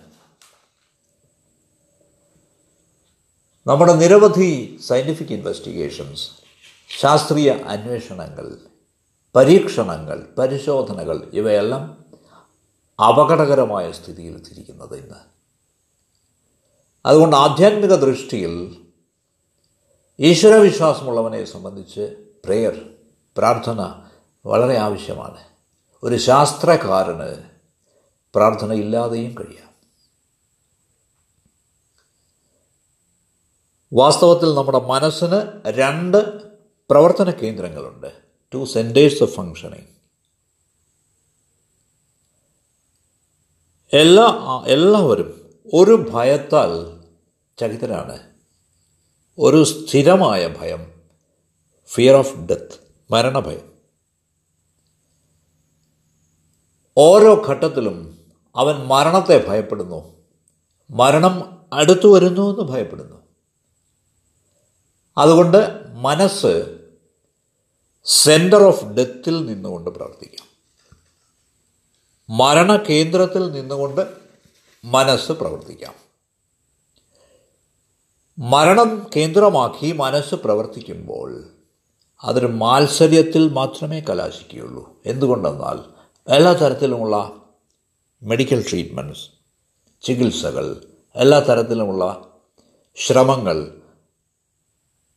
നമ്മുടെ 3.68 3.94
നിരവധി 3.94 4.80
സയന്റിഫിക് 4.88 5.34
ഇൻവെസ്റ്റിഗേഷൻസ് 5.34 6.30
ശാസ്ത്രീയ 7.00 7.52
അന്വേഷണങ്ങൾ 7.52 8.58
പരീക്ഷണങ്ങൾ 9.36 10.28
പരിശോധനകൾ 10.38 11.30
ഇവയെല്ലാം 11.34 12.06
അപകടകരമായ 13.08 13.92
സ്ഥിതിയിൽ 13.92 14.34
എത്തിയിരിക്കുന്നത് 14.34 15.04
ഇന്ന്. 15.04 15.31
അതുകൊണ്ട് 17.06 17.36
ആധ്യാത്മിക 17.36 17.96
ദൃഷ്ടിയിൽ 17.96 18.86
ഈശ്വരവിശ്വാസമുള്ളവനെ 20.20 21.46
സംബന്ധിച്ച് 21.46 22.02
പ്രേയർ 22.46 22.90
പ്രാർത്ഥന 23.38 24.04
വളരെ 24.46 24.78
ആവശ്യമാണ്. 24.78 25.44
ഒരു 26.04 26.18
ശാസ്ത്രകാരന് 26.18 27.44
പ്രാർത്ഥന 28.36 28.72
ഇല്ലാതെയും 28.74 29.36
കഴിയാം. 29.40 29.72
വാസ്തവത്തിൽ 33.94 34.54
നമ്മുടെ 34.54 34.80
മനസ്സിന് 34.80 35.62
രണ്ട് 35.68 36.52
പ്രവർത്തന 36.90 37.32
കേന്ദ്രങ്ങളുണ്ട്. 37.32 38.22
ടു 38.54 38.66
സെന്റേഴ്സ് 38.66 39.24
ഓഫ് 39.24 39.34
ഫങ്ഷനിങ് 39.34 39.92
എല്ലാ 43.94 44.64
എല്ലാവരും 44.68 45.41
ഒരു 45.74 46.08
ഭയത്താൽ 46.14 47.02
ചകിതനാണ്. 47.60 48.24
ഒരു 49.40 49.64
സ്ഥിരമായ 49.64 50.48
ഭയം 50.48 51.02
ഫിയർ 51.86 52.16
ഓഫ് 52.16 52.38
ഡെത്ത് 52.38 52.80
മരണഭയം. 53.12 53.72
ഓരോ 56.98 57.46
ഘട്ടത്തിലും 57.48 58.20
അവൻ 58.56 58.76
മരണത്തെ 58.76 59.46
ഭയപ്പെടുന്നു. 59.48 60.18
മരണം 60.90 61.66
അടുത്തു 61.74 62.16
വരുന്നു 62.16 62.50
എന്ന് 62.50 62.62
ഭയപ്പെടുന്നു. 62.62 63.22
അതുകൊണ്ട് 65.18 65.88
മനസ്സ് 65.88 66.78
സെന്റർ 68.06 68.64
ഓഫ് 68.64 68.86
ഡെത്തിൽ 68.86 69.46
നിന്നുകൊണ്ട് 69.46 69.90
പ്രവർത്തിക്കാം. 69.90 70.48
മരണകേന്ദ്രത്തിൽ 72.38 73.52
നിന്നുകൊണ്ട് 73.52 74.21
മനസ്സ് 74.84 75.32
പ്രവർത്തിക്കാം. 75.32 75.94
മരണം 78.40 79.10
കേന്ദ്രമാക്കി 79.16 79.92
മനസ്സ് 79.92 80.36
പ്രവർത്തിക്കുമ്പോൾ 80.36 81.44
അതൊരു 82.24 82.46
മാത്സര്യത്തിൽ 82.46 83.50
മാത്രമേ 83.50 84.00
കലാശിക്കുകയുള്ളൂ. 84.00 85.02
എന്തുകൊണ്ടെന്നാൽ 85.06 85.80
എല്ലാ 86.28 86.54
തരത്തിലുമുള്ള 86.54 87.32
മെഡിക്കൽ 88.24 88.66
ട്രീറ്റ്മെന്റ്സ് 88.70 89.30
ചികിത്സകൾ 90.02 90.86
എല്ലാ 91.16 91.40
തരത്തിലുമുള്ള 91.40 92.32
ശ്രമങ്ങൾ 92.96 93.82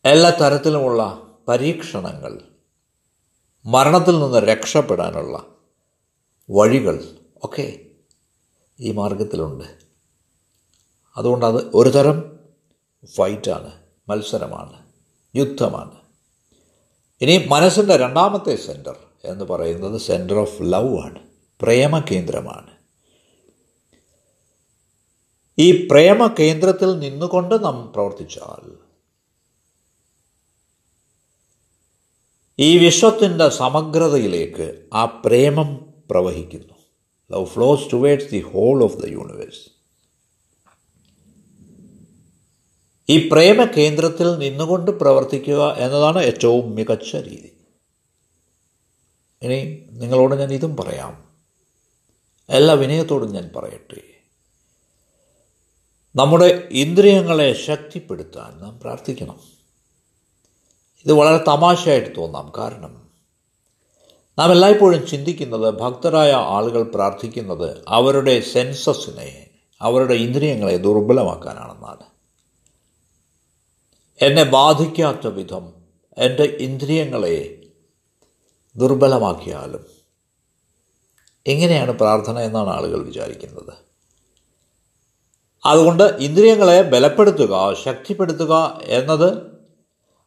എല്ലാ 0.05 0.31
തരത്തിലുമുള്ള 0.31 1.22
പരീക്ഷണങ്ങൾ 1.48 2.40
മരണത്തിൽ 3.66 4.20
നിന്ന് 4.20 4.38
രക്ഷപ്പെടാനുള്ള 4.38 5.46
വഴികൾ 6.50 7.05
ഒക്കെ 7.44 7.84
ഈ 8.85 8.92
മാർഗത്തിലുണ്ട് 8.92 9.64
അതുകൊണ്ട് 11.16 11.47
അത് 11.47 11.70
ഒരു 11.75 11.88
തരം 11.88 12.38
ഫൈറ്റാണ് 13.16 13.83
മത്സരമാണ് 14.09 14.87
യുദ്ധമാണ്. 15.37 15.97
ഇനി 17.20 17.47
മനസ്സിന്റെ 17.47 17.97
രണ്ടാമത്തെ 17.97 18.57
സെന്റർ 18.57 18.97
എന്ന് 19.25 19.44
പറയുന്നത് 19.44 20.01
സെന്റർ 20.01 20.38
ഓഫ് 20.38 20.57
ലവ് 20.61 21.01
ആണ് 21.01 21.18
പ്രേമ 21.62 21.99
കേന്ദ്രമാണ് 21.99 22.75
ഈ 25.59 25.87
പ്രേമ 25.87 26.27
കേന്ദ്രത്തിൽ 26.38 26.99
നിന്നുകൊണ്ട് 26.99 27.64
നാം 27.64 27.92
പ്രവർത്തിച്ചാൽ 27.92 28.79
ഈ 32.59 32.79
വിശ്വത്തിന്റെ 32.79 33.49
സമഗ്രതയിലേക്ക് 33.49 34.88
ആ 34.92 35.05
പ്രേമം 35.05 35.94
പ്രവഹിക്കുന്നു. 36.11 36.74
Love 37.33 37.47
flows 37.47 37.81
towards 37.81 38.31
the 38.35 38.53
whole 38.53 38.91
of 38.91 39.05
the 39.05 39.23
universe. 39.23 39.75
ഈ 43.09 43.29
പ്രേമ 43.29 43.65
കേന്ദ്രത്തിൽ 43.65 44.39
നിന്നുകൊണ്ട് 44.39 44.91
പ്രവർത്തിക്കുക 44.91 45.75
എന്നതാണ് 45.79 46.23
ഏറ്റവും 46.23 46.75
മികച്ച 46.75 47.17
രീതി. 47.17 47.57
ഇനി 49.43 49.87
നിങ്ങളോട് 49.91 50.35
ഞാൻ 50.35 50.53
ഇതും 50.53 50.77
പറയാം. 50.77 51.25
എല്ലാ 52.51 52.75
വിനയത്തോടും 52.75 53.33
ഞാൻ 53.33 53.51
പറയട്ടെ. 53.57 54.03
നമ്മുടെ 56.17 56.69
ഇന്ദ്രിയങ്ങളെ 56.71 57.53
ശക്തിപ്പെടുത്താൻ 57.53 58.59
നാം 58.59 58.81
പ്രാർത്ഥിക്കണം. 58.81 59.41
ഇത് 61.05 61.13
വളരെ 61.13 61.45
തമാശയായിട്ട് 61.49 62.17
തോന്നാം. 62.17 62.53
കാരണം 62.59 63.04
നാം 64.38 64.53
എല്ലായ്പ്പോഴും 64.53 65.07
ചിന്തിക്കുന്നത് 65.07 65.75
ഭക്തരായ 65.75 66.33
ആളുകൾ 66.33 66.83
പ്രാർത്ഥിക്കുന്നത് 66.83 67.85
അവരുടെ 67.88 68.40
സെൻസസിനെ 68.40 69.51
അവരുടെ 69.81 70.14
ഇന്ദ്രിയങ്ങളെ 70.14 70.77
ദുർബലമാക്കാനാണെന്നാണ്. 70.77 72.03
എന്നെ 74.23 74.42
ബാധിക്കാത്ത 74.42 75.27
വിധം 75.27 75.75
എന്റെ 76.18 76.42
ഇന്ദ്രിയങ്ങളെ 76.42 77.66
ദുർബലമാക്കിയാലും 78.77 79.87
എങ്ങനെയാണ് 81.47 81.90
പ്രാർത്ഥന 81.90 82.38
എന്നാണ് 82.38 82.70
ആളുകൾ 82.70 83.05
വിചാരിക്കുന്നത്. 83.05 83.73
അതുകൊണ്ട് 85.64 86.03
ഇന്ദ്രിയങ്ങളെ 86.03 86.83
ബലപ്പെടുത്തുക 86.83 87.75
ശക്തിപ്പെടുത്തുക 87.85 88.81
എന്നത് 88.85 89.42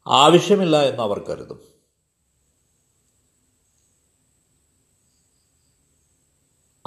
ആവശ്യമില്ല 0.08 0.84
എന്ന് 0.84 1.02
അവർ 1.02 1.20
കരുതും. 1.20 1.77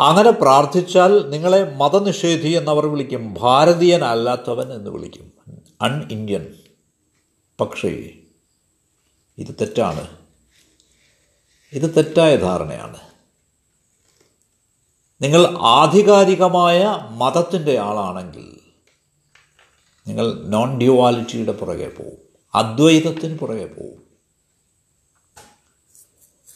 അങ്ങനെ 0.00 0.30
പ്രാർത്ഥിച്ചാൽ 0.30 1.30
നിങ്ങളെ 1.30 1.74
മതനിഷേധി 1.74 2.48
എന്നവർ 2.48 2.86
വിളിക്കും 2.86 3.34
ഭാരതീയനല്ലാത്തവൻ 3.34 4.72
എന്ന് 4.72 4.90
വിളിക്കും. 4.90 5.32
അൺ 5.82 6.12
ഇന്ത്യൻ 6.12 6.54
പക്ഷേ 7.60 8.10
ഇത് 9.38 9.54
തെറ്റാണ്. 9.60 10.16
ഇത് 11.72 11.94
തെറ്റായ 11.96 12.36
ധാരണയാണ്. 12.36 12.96
നിങ്ങൾ 15.22 15.58
ആധികാരികമായ 15.58 16.98
മതത്തിന്റെ 17.10 17.78
ആളാണെങ്കിൽ 17.78 18.60
നിങ്ങൾ 20.08 20.42
നോൺ 20.42 20.78
ഡ്യുവാലിറ്റിയുടെ 20.78 21.52
പുറകെ 21.52 21.88
പോവും 21.88 22.18
അദ്വൈതത്തിന് 22.54 23.38
പുറകെ 23.38 23.66
പോവും. 23.66 24.02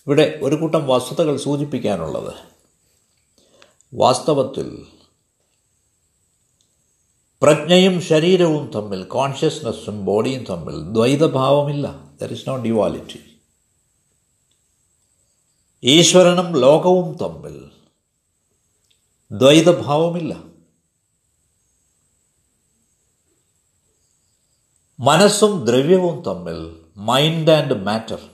ഇവിടെ 0.07 0.41
ഒരു 0.43 0.55
കൂട്ടം 0.55 0.87
വസ്തുതകൾ 0.87 1.37
സൂചിപ്പിക്കാനുള്ളത് 1.37 2.54
വാസ്തവത്തിൽ 3.97 4.87
പ്രജ്ഞയും 7.43 8.01
ശരീരവും 8.01 8.73
തമ്മിൽ 8.75 9.05
കോൺഷ്യസ്നസ്സും 9.05 10.05
ബോഡിയും 10.05 10.45
തമ്മിൽ 10.45 10.93
ദ്വൈതഭാവമില്ല. 10.93 12.13
ദർ 12.21 12.33
ഇസ് 12.33 12.49
നോ 12.49 12.57
ഡ്യുവാലിറ്റി 12.57 13.41
ഈശ്വരനും 15.85 16.61
ലോകവും 16.61 17.17
തമ്മിൽ 17.17 17.71
ദ്വൈതഭാവമില്ല. 19.33 20.43
മനസ്സും 25.01 25.67
ദ്രവ്യവും 25.67 26.23
തമ്മിൽ 26.23 26.85
മൈൻഡ് 26.97 27.51
ആൻഡ് 27.51 27.75
മാറ്റർ 27.75 28.31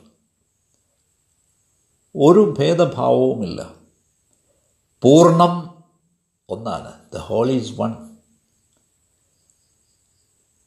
ഒരു 2.17 2.55
ഭേദഭാവവുമില്ല. 2.59 3.80
പൂർണം 5.03 5.85
ഒന്നാണ്. 6.49 6.93
The 7.15 7.17
whole 7.17 7.51
is 7.51 7.81
one 7.81 7.95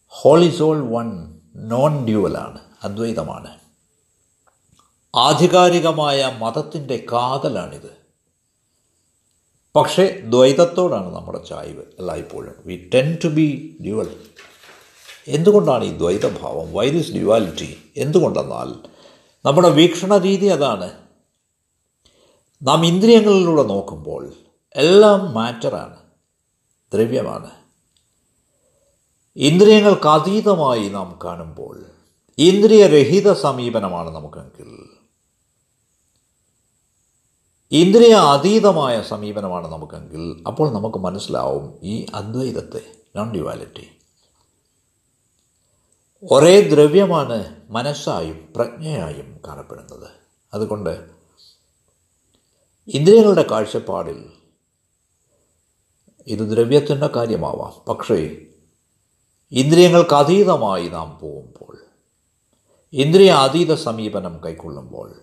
whole 0.07 0.43
is 0.43 0.61
all 0.61 0.89
one 0.89 1.39
non 1.55 2.05
ഡ്യുവലാണ് 2.05 2.59
അദ്വൈതമാണ്. 2.83 3.59
ആധികാരികമായ 5.15 6.37
മതത്തിന്റെ 6.37 7.05
കാതലാണിത്. 7.11 7.97
പക്ഷേ 9.75 10.21
ദ്വൈതത്തോടാണ് 10.25 11.15
നമ്മുടെ 11.15 11.45
ചായ്വ് 11.45 11.83
എല്ലായ്പ്പോഴും. 11.99 12.55
We 12.65 12.89
tend 12.93 13.17
to 13.23 13.27
be 13.27 13.77
dual 13.81 14.19
എന്തുകൊണ്ടാണ് 15.27 15.83
ഈ 15.83 15.91
ദ്വൈതഭാവം? 15.91 16.73
വൈ 16.73 16.89
ഡ്യുവാലിറ്റി 16.91 17.91
എന്തുകൊണ്ടെന്നാൽ 17.97 18.89
നമ്മുടെ 19.45 19.69
വീക്ഷണ 19.69 20.17
രീതി 20.17 20.45
അതാണ്. 20.45 21.02
നാം 22.63 22.85
ഇന്ദ്രിയങ്ങളിലൂടെ 22.85 23.63
നോക്കുമ്പോൾ 23.63 24.33
എല്ലാം 24.75 25.33
മാറ്ററാണ് 25.33 25.97
ദ്രവ്യമാണ്. 26.93 27.51
ഇന്ദ്രിയങ്ങൾക്ക് 29.35 30.07
അതീതമായി 30.07 30.89
നാം 30.89 31.19
കാണുമ്പോൾ 31.23 31.85
ഇന്ദ്രിയരഹിത 32.37 33.33
സമീപനമാണ് 33.33 34.09
നമുക്കെങ്കിൽ. 34.15 34.89
ഇന്ദ്രിയ 37.71 38.13
അതീതമായ 38.13 39.01
സമീപനമാണ് 39.01 39.71
നമുക്കെങ്കിൽ 39.71 40.43
അപ്പോൾ 40.47 40.73
നമുക്ക് 40.73 40.97
മനസ്സിലാവും 40.97 41.79
ഈ 41.83 42.05
അദ്വൈതത്തെ 42.13 42.93
നോൺ 43.15 43.31
ഡ്യുവാലിറ്റി 43.31 43.89
ഒരേ 46.31 46.61
ദ്രവ്യമാണ് 46.61 47.63
മനസ്സായും 47.69 48.53
പ്രജ്ഞയായും 48.55 49.39
കാണപ്പെടുന്നത്. 49.47 50.09
അതുകൊണ്ട് 50.53 51.12
ഇന്ദ്രിയങ്ങളുടെ 52.87 53.47
കാഴ്ചപ്പാടിൽ 53.51 54.33
ഇത് 56.27 56.39
ദ്രവ്യത്തിന്റെ 56.39 57.07
കാര്യമാവാം. 57.07 57.85
പക്ഷേ 57.87 58.45
ഇന്ദ്രിയങ്ങൾക്ക് 59.51 60.13
അതീതമായി 60.13 60.89
നാം 60.89 61.19
പോകുമ്പോൾ 61.19 61.77
ഇന്ദ്രിയ 62.93 63.31
അതീത 63.31 63.73
സമീപനം 63.75 64.43
കൈക്കൊള്ളുമ്പോൾ 64.43 65.21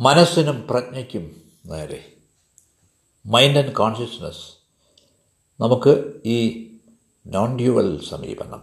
മനസ്സിനും 0.00 0.66
പ്രജ്ഞയ്ക്കും 0.66 1.52
നേരെ 1.66 2.16
മൈൻഡ് 3.26 3.58
ആൻഡ് 3.58 3.74
കോൺഷ്യസ്നസ് 3.74 4.52
നമുക്ക് 5.60 6.20
ഈ 6.24 6.70
നോൺ 7.26 7.56
ഡ്യുവൽ 7.56 8.04
സമീപനം 8.04 8.62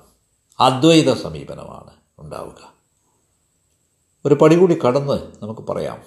അദ്വൈത 0.59 1.13
സമീപനമാണ് 1.13 1.91
ഉണ്ടാവുക. 2.19 2.72
ഒരു 4.25 4.33
പടി 4.33 4.55
കൂടി 4.55 4.79
കടന്ന് 4.79 5.43
നമുക്ക് 5.43 5.61
പറയാം. 5.61 6.03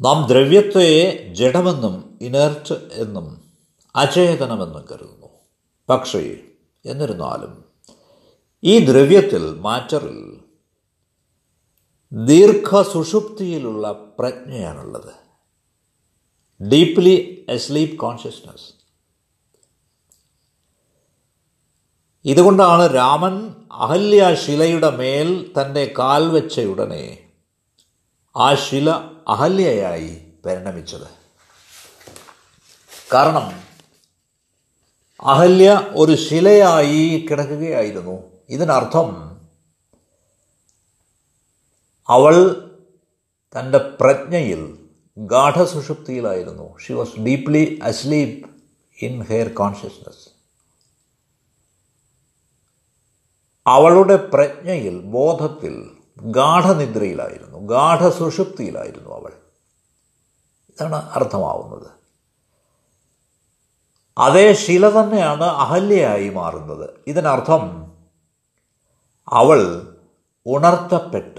നാം 0.00 0.28
ദ്രവ്യത്തെ 0.28 1.30
ജഡമെന്നും 1.34 2.18
ഇനർട്ട് 2.20 2.88
എന്നും 2.92 3.44
അചേതനമെന്നും 3.96 4.84
കരുതുന്നു. 4.92 5.26
പക്ഷേ 5.88 6.38
എന്നിരുന്നാലും 6.84 7.64
ഈ 8.64 8.78
ദ്രവ്യത്തിൽ 8.78 9.54
മാറ്ററിൽ 9.54 10.40
ദീർഘസുഷുപ്തിയിലുള്ള 12.12 14.14
പ്രജ്ഞയാണുള്ളത്. 14.18 15.14
ഡീപ്ലി 16.64 17.46
അസ്ലീപ് 17.48 17.98
കോൺഷ്യസ്നസ് 17.98 18.81
ഇതുകൊണ്ടാണ് 22.24 22.94
രാമൻ 22.94 23.34
അഹല്യ 23.72 24.34
ശിലയുടെ 24.34 24.90
മേൽ 24.90 25.28
തന്റെ 25.56 25.94
കാൽ 25.98 26.28
വെച്ചയുടനെ 26.30 27.04
ആ 28.36 28.54
ശില 28.54 28.90
അഹല്യയായി 29.28 30.12
പരിണമിച്ചത്. 30.44 31.08
കാരണം 33.14 33.46
അഹല്യ 35.22 35.90
ഒരു 35.94 36.14
ശിലയായി 36.16 37.26
കിടക്കുകയായിരുന്നു. 37.30 38.16
ഇതിനർത്ഥം 38.48 39.08
അവൾ 42.08 42.34
തന്റെ 43.54 43.78
പ്രജ്ഞയിൽ 43.78 44.62
ഗാഠസുഷുപ്തിയിലായിരുന്നു 45.18 46.78
she 46.78 46.92
was 46.92 47.20
deeply 47.20 47.80
asleep 47.82 48.46
in 49.02 49.24
her 49.24 49.48
consciousness 49.48 50.21
അവളുടെ 53.66 54.16
പ്രജ്ഞയിൽ 54.16 55.02
ബോധത്തിൽ 55.02 55.90
ഗാഠനിദ്രയിലായിരുന്നു 56.18 57.58
ഗാഠസുഷുപ്തിയിലായിരുന്നു 57.58 59.10
അവൾ. 59.10 59.32
ഇതാണ് 60.70 60.94
അർത്ഥമാവുന്നത്. 60.94 61.90
അതേ 64.18 64.52
ശില 64.52 65.00
തന്നെയാണ് 65.00 65.44
അഹല്യയായി 65.44 66.28
മാറുന്നത്. 66.28 66.90
ഇതിനർത്ഥം 67.06 67.92
അവൾ 69.28 69.86
ഉണർത്തപ്പെട്ട 70.46 71.38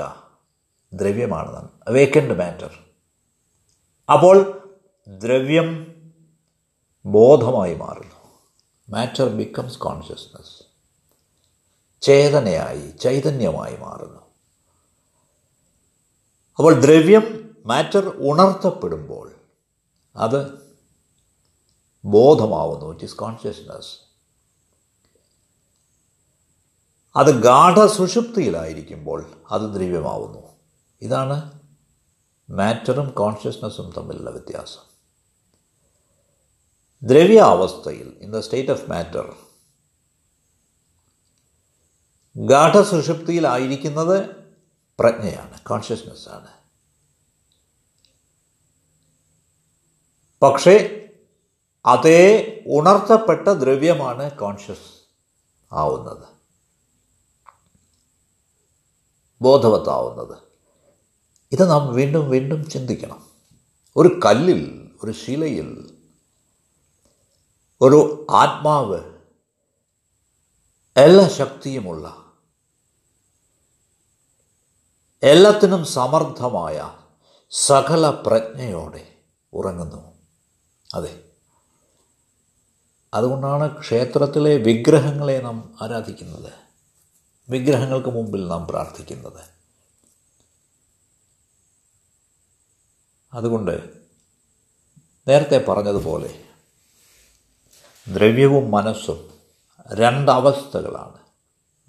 ദ്രവ്യമാണ് 0.94 1.70
വേക്കൻഡ് 1.90 2.40
മാറ്റർ 2.40 2.80
അപ്പോൾ 4.14 4.60
ദ്രവ്യം 5.08 5.94
ബോധമായി 7.06 7.76
മാറുന്നു. 7.76 8.16
മാറ്റർ 8.90 9.30
ബിക്കംസ് 9.30 9.80
കോൺഷ്യസ്നസ് 9.80 10.73
ചേതനയായി 12.04 12.92
ചൈതന്യമായി 12.92 13.78
മാറുന്നു. 13.78 14.22
അപ്പോൾ 16.58 16.82
ദ്രവ്യം 16.82 17.56
മാറ്റർ 17.66 18.08
ഉണർത്തപ്പെടുമ്പോൾ 18.18 19.32
അത് 20.16 20.70
ബോധമാവുന്നു. 22.06 22.94
ഇറ്റ് 22.94 23.04
ഈസ് 23.04 23.16
കോൺഷ്യസ്നസ് 23.16 24.00
അത് 27.16 27.44
ഗാഠ 27.44 27.86
സുഷുപ്തിയിലായിരിക്കുമ്പോൾ 27.86 29.32
അത് 29.52 29.62
ദ്രവ്യമാവുന്നു. 29.62 30.56
ഇതാണ് 31.02 31.60
മാറ്ററും 32.50 33.10
കോൺഷ്യസ്നസ്സും 33.10 33.94
തമ്മിലുള്ള 33.98 34.30
വ്യത്യാസം. 34.30 34.94
ദ്രവ്യാവസ്ഥയിൽ 37.04 38.18
in 38.22 38.32
the 38.32 38.39
state 38.39 38.72
of 38.72 38.89
matter 38.89 39.36
ഗാഠസുഷുപ്തിയിലായിരിക്കുന്നത് 42.38 44.36
പ്രജ്ഞയാണ് 45.00 45.62
കോൺഷ്യസ്നെസ്സാണ് 45.62 46.48
പക്ഷേ 50.41 51.00
അതേ 51.86 52.63
ഉണർത്തപ്പെട്ട 52.67 53.48
ദ്രവ്യമാണ് 53.48 54.38
കോൺഷ്യസ് 54.38 55.08
ആവുന്നത്. 55.74 56.28
ബോധവത്താവുന്നത്. 59.41 60.38
ഇത് 61.52 61.69
നാം 61.69 61.93
വീണ്ടും 61.93 62.30
വീണ്ടും 62.30 62.69
ചിന്തിക്കണം. 62.69 63.26
ഒരു 63.98 64.19
കല്ലിൽ 64.26 64.91
ഒരു 65.04 65.12
ശിലയിൽ 65.12 65.98
ഒരു 67.82 68.28
ആത്മാവ് 68.30 69.13
എല്ലാ 70.98 71.28
ശക്തിയുമുള്ള 71.28 72.23
എല്ലാത്തിനും 75.24 75.86
സമർത്ഥമായ 75.86 76.98
സകല 77.52 78.10
പ്രജ്ഞയോടെ 78.10 79.16
ഉറങ്ങുന്നു. 79.54 80.14
അതെ. 80.94 81.24
അതുകൊണ്ടാണ് 83.14 83.80
ക്ഷേത്രത്തിലെ 83.80 84.56
വിഗ്രഹങ്ങളെ 84.58 85.42
നാം 85.42 85.78
ആരാധിക്കുന്നത്. 85.82 86.52
വിഗ്രഹങ്ങൾക്ക് 87.50 88.10
മുമ്പിൽ 88.10 88.48
നാം 88.48 88.68
പ്രാർത്ഥിക്കുന്നത്. 88.68 89.40
അതുകൊണ്ട് 93.34 93.90
നേരത്തെ 95.28 95.66
പറഞ്ഞതുപോലെ 95.68 96.44
ദ്രവ്യവും 98.14 98.72
മനസ്സും 98.72 99.32
രണ്ടവസ്ഥകളാണ് 99.94 101.18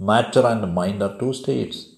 matter 0.02 0.46
and 0.46 0.64
mind 0.64 1.04
are 1.04 1.18
two 1.22 1.32
states 1.32 1.93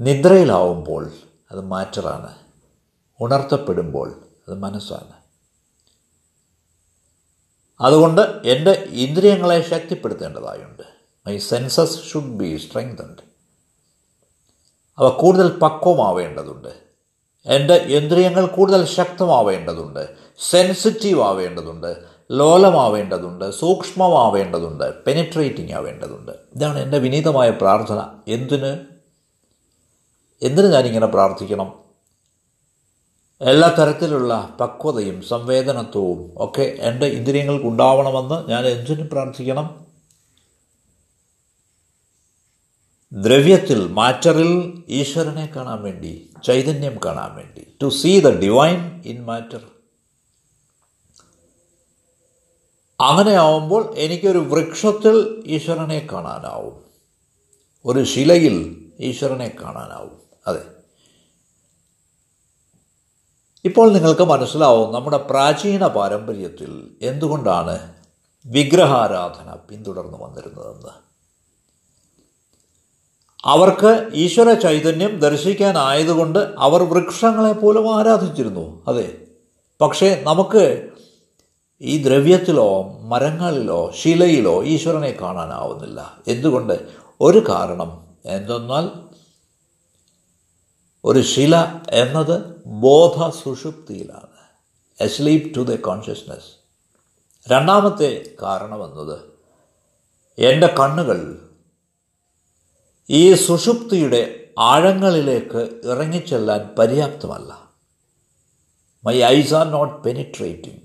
നിദ്രയിലാവുമ്പോൾ 0.00 1.10
അത് 1.50 1.60
മാറ്ററാണ്. 1.60 2.34
ഉണർത്തപ്പെടുമ്പോൾ 3.20 4.24
അത് 4.48 4.58
മനസ്സാണ്. 4.58 5.12
അതുകൊണ്ട് 7.80 8.20
എന്റെ 8.20 8.70
ഇന്ദ്രിയങ്ങളെ 8.90 9.70
ശക്തിപ്പെടുത്തേണ്ടതായുണ്ട്. 9.70 10.82
My 11.26 11.38
senses 11.38 12.02
should 12.10 12.34
be 12.34 12.56
strengthened 12.56 13.36
അവ 14.98 15.08
കൂടുതൽ 15.08 15.58
പക്വമാവേണ്ടതുണ്ട്. 15.58 16.68
എന്റെ 17.46 17.74
ഇന്ദ്രിയങ്ങൾ 17.74 18.46
കൂടുതൽ 18.46 18.86
ശക്തമാവേണ്ടതുണ്ട്. 18.86 20.16
സെൻസിറ്റീവ് 20.50 21.22
ആവേണ്ടതുണ്ട്. 21.22 22.04
ലോലമാവേണ്ടതുണ്ട്. 22.30 23.50
സൂക്ഷ്മമാവേണ്ടതുണ്ട്. 23.50 25.04
പെനിട്രേറ്റിംഗ് 25.04 25.72
ആവേണ്ടതുണ്ട്. 25.72 26.32
ഇതാണ് 26.56 26.78
എന്റെ 26.78 26.98
വിനീതമായ 26.98 27.50
പ്രാർത്ഥന. 27.50 28.20
എന്തിന്? 28.28 28.95
എന്തിന് 30.42 30.72
ഞാനിങ്ങനെ 30.72 31.06
പ്രാർത്ഥിക്കണം? 31.06 31.86
എല്ലാ 33.40 33.68
തരത്തിലുള്ള 33.68 34.56
പക്വതയും 34.60 35.22
സംവേദനത്വവും 35.22 36.34
ഒക്കെ 36.36 36.76
എന്റെ 36.80 37.06
ഇന്ദ്രിയങ്ങൾക്ക് 37.06 37.66
ഉണ്ടാവണമെന്ന് 37.66 38.50
ഞാൻ 38.50 38.66
എന്തിനു 38.66 39.08
പ്രാർത്ഥിക്കണം? 39.12 39.86
ദ്രവ്യത്തിൽ 43.12 43.88
മാറ്ററിൽ 43.88 44.82
ഈശ്വരനെ 44.88 45.52
കാണാൻ 45.56 45.82
വേണ്ടി 45.82 46.34
ചൈതന്യം 46.44 47.00
കാണാൻ 47.04 47.34
വേണ്ടി 47.34 47.66
to 47.82 47.88
see 47.88 48.20
the 48.20 48.28
divine 48.28 49.02
in 49.06 49.24
matter 49.24 49.60
അങ്ങനെ 53.00 53.32
ആവുമ്പോൾ 53.32 53.94
എനിക്കൊരു 53.98 54.38
വൃക്ഷത്തിൽ 54.38 55.42
ഈശ്വരനെ 55.46 56.08
കാണാനാവും. 56.12 56.84
ഒരു 57.84 58.04
ശിലയിൽ 58.04 58.88
ഈശ്വരനെ 59.00 59.56
കാണാനാവും. 59.62 60.25
അതെ. 60.46 60.62
ഇപ്പോൾ 63.64 63.92
നിങ്ങൾക്ക് 63.92 64.22
മനസ്സിലാവും 64.22 64.94
നമ്മുടെ 64.94 65.16
പ്രാചീന 65.16 65.86
പാരമ്പര്യത്തിൽ 65.86 66.90
എന്തുകൊണ്ടാണ് 67.02 67.92
വിഗ്രഹാരാധന 68.46 69.54
പിന്തുടർന്നു 69.70 70.24
വന്നിരുന്നതെന്ന്. 70.24 71.06
അവർക്ക് 73.44 74.10
ഈശ്വര 74.14 74.52
ചൈതന്യം 74.52 75.18
ദർശിക്കാനായതുകൊണ്ട് 75.18 76.38
അവർ 76.58 76.82
വൃക്ഷങ്ങളെ 76.82 77.52
പോലും 77.52 77.98
ആരാധിച്ചിരുന്നു. 77.98 78.82
അതെ. 78.88 79.26
പക്ഷേ 79.80 80.22
നമുക്ക് 80.26 80.90
ഈ 81.80 82.02
ദ്രവ്യത്തിലോ 82.02 82.82
മരങ്ങളിലോ 82.82 83.90
ശിലയിലോ 83.90 84.64
ഈശ്വരനെ 84.64 85.10
കാണാനാവുന്നില്ല. 85.10 86.18
എന്തുകൊണ്ട്? 86.28 86.88
ഒരു 87.20 87.44
കാരണം 87.48 88.06
എന്തെന്നാൽ 88.26 89.05
ഒരു 91.06 91.22
ശില 91.22 91.56
എന്നത് 91.90 92.62
ബോധ 92.66 93.30
സുഷുപ്തിയിലാണ് 93.30 94.36
എസ്ലീപ് 95.00 95.56
ടു 95.56 95.60
ദ 95.60 95.76
കോൺഷ്യസ്നസ് 95.76 96.46
രണ്ടാമത്തെ 97.52 98.36
കാരണമെന്നത് 98.42 99.20
എന്റെ 100.38 100.66
കണ്ണുകൾ 100.66 101.50
ഈ 103.10 103.34
സുഷുപ്തിയുടെ 103.34 104.50
ആഴങ്ങളിലേക്ക് 104.58 105.80
ഇറങ്ങിച്ചെല്ലാൻ 105.84 106.68
പര്യാപ്തമല്ല. 106.78 107.70
My 109.04 109.22
eyes 109.22 109.54
are 109.54 109.66
not 109.66 110.04
penetrating 110.04 110.80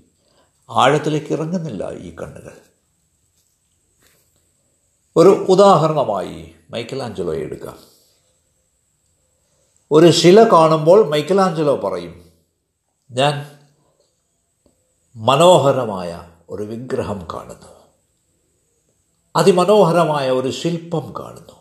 ആഴത്തിലേക്ക് 0.70 1.32
ഇറങ്ങുന്നില്ല 1.32 1.90
ഈ 1.90 2.16
കണ്ണുകൾ. 2.16 2.56
ഒരു 5.16 5.28
ഉദാഹരണമായി 5.28 6.54
മൈക്കലാഞ്ചലോ 6.70 7.34
എടുക്കാം. 7.34 7.91
ഒരു 9.92 10.10
ശില 10.10 10.42
കാണുമ്പോൾ 10.42 11.08
മൈക്കലാഞ്ചലോ 11.08 11.76
പറയും 11.76 12.32
ഞാൻ 13.10 13.58
മനോഹരമായ 15.16 16.28
ഒരു 16.50 16.62
വിഗ്രഹം 16.62 17.26
കാണുന്നു. 17.34 17.66
അതിമനോഹരമായ 19.36 20.30
ഒരു 20.30 20.50
ശില്പം 20.50 21.14
കാണുന്നു. 21.18 21.52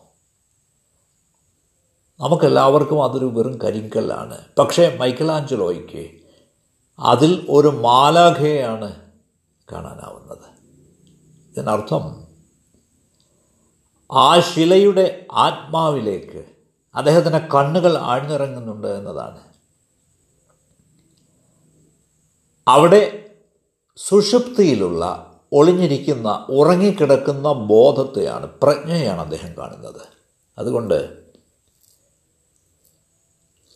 നമുക്കെല്ലാവർക്കും 2.19 3.03
അതൊരു 3.03 3.25
വെറും 3.25 3.61
കരിങ്കല്ലാണ്. 3.61 4.37
പക്ഷേ 4.59 4.97
മൈക്കലാഞ്ചലോയ്ക്ക് 4.99 6.09
അതിൽ 6.99 7.47
ഒരു 7.49 7.67
മാലാഖയാണ് 7.67 9.01
കാണാനാവുന്നത്. 9.71 10.45
ഇതിനർത്ഥം 11.51 12.27
ആ 14.11 14.39
ശിലയുടെ 14.39 15.25
ആത്മാവിലേക്ക് 15.31 16.50
അദ്ദേഹത്തിന്റെ 16.95 17.39
കണ്ണുകൾ 17.39 17.97
ആഴ്ന്നിറങ്ങുന്നുണ്ട് 17.97 18.87
എന്നതാണ്. 18.87 19.39
അവിടെ 22.67 23.29
സുഷുപ്തിയിലുള്ള 23.97 25.27
ഒളിഞ്ഞിരിക്കുന്ന 25.53 26.45
ഉറങ്ങിക്കിടക്കുന്ന 26.49 27.53
ബോധത്തെയാണ് 27.53 28.45
പ്രജ്ഞയാണ് 28.45 29.21
അദ്ദേഹം 29.21 29.57
കാണുന്നത്. 29.57 30.01
അതുകൊണ്ട് 30.57 31.21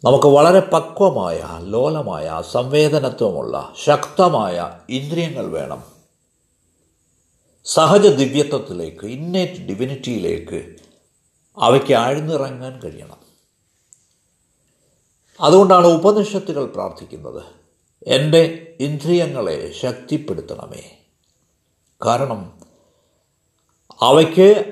നമുക്ക് 0.03 0.25
വളരെ 0.25 0.59
പക്വമായ 0.59 1.59
ലോലമായ 1.61 2.41
സംവേദനത്വമുള്ള 2.51 3.73
ശക്തമായ 3.83 4.79
ഇന്ദ്രിയങ്ങൾ 4.89 5.45
വേണം. 5.45 5.83
സഹജ 7.65 8.07
ദിവ്യത്വത്തിലേക്ക് 8.07 9.05
ഇന്നേറ്റ് 9.05 9.67
ഡിവിനിറ്റിയിലേക്ക് 9.67 10.74
അവയ്ക്ക് 11.57 11.93
ആഴ്ന്നിറങ്ങാൻ 11.93 12.79
കഴിയണം. 12.79 13.25
അതുകൊണ്ടാണ് 15.41 15.87
ഉപനിഷത്തുകൾ 15.87 16.65
പ്രാർത്ഥിക്കുന്നത് 16.65 17.43
എന്റെ 18.03 18.75
ഇന്ദ്രിയങ്ങളെ 18.79 19.71
ശക്തിപ്പെടുത്തണമേ. 19.71 21.05
കാരണം 22.05 22.59
അവയ്ക്ക് 24.01 24.71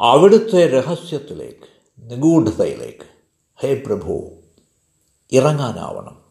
അവിടുത്തെ 0.00 0.66
രഹസ്യത്തിലേക്ക് 0.66 1.68
നിഗൂഢതയിലേക്ക് 1.98 3.04
ഹേ 3.56 3.74
പ്രഭു 3.74 4.30
ഇറങ്ങാനാവണം. 5.32 6.24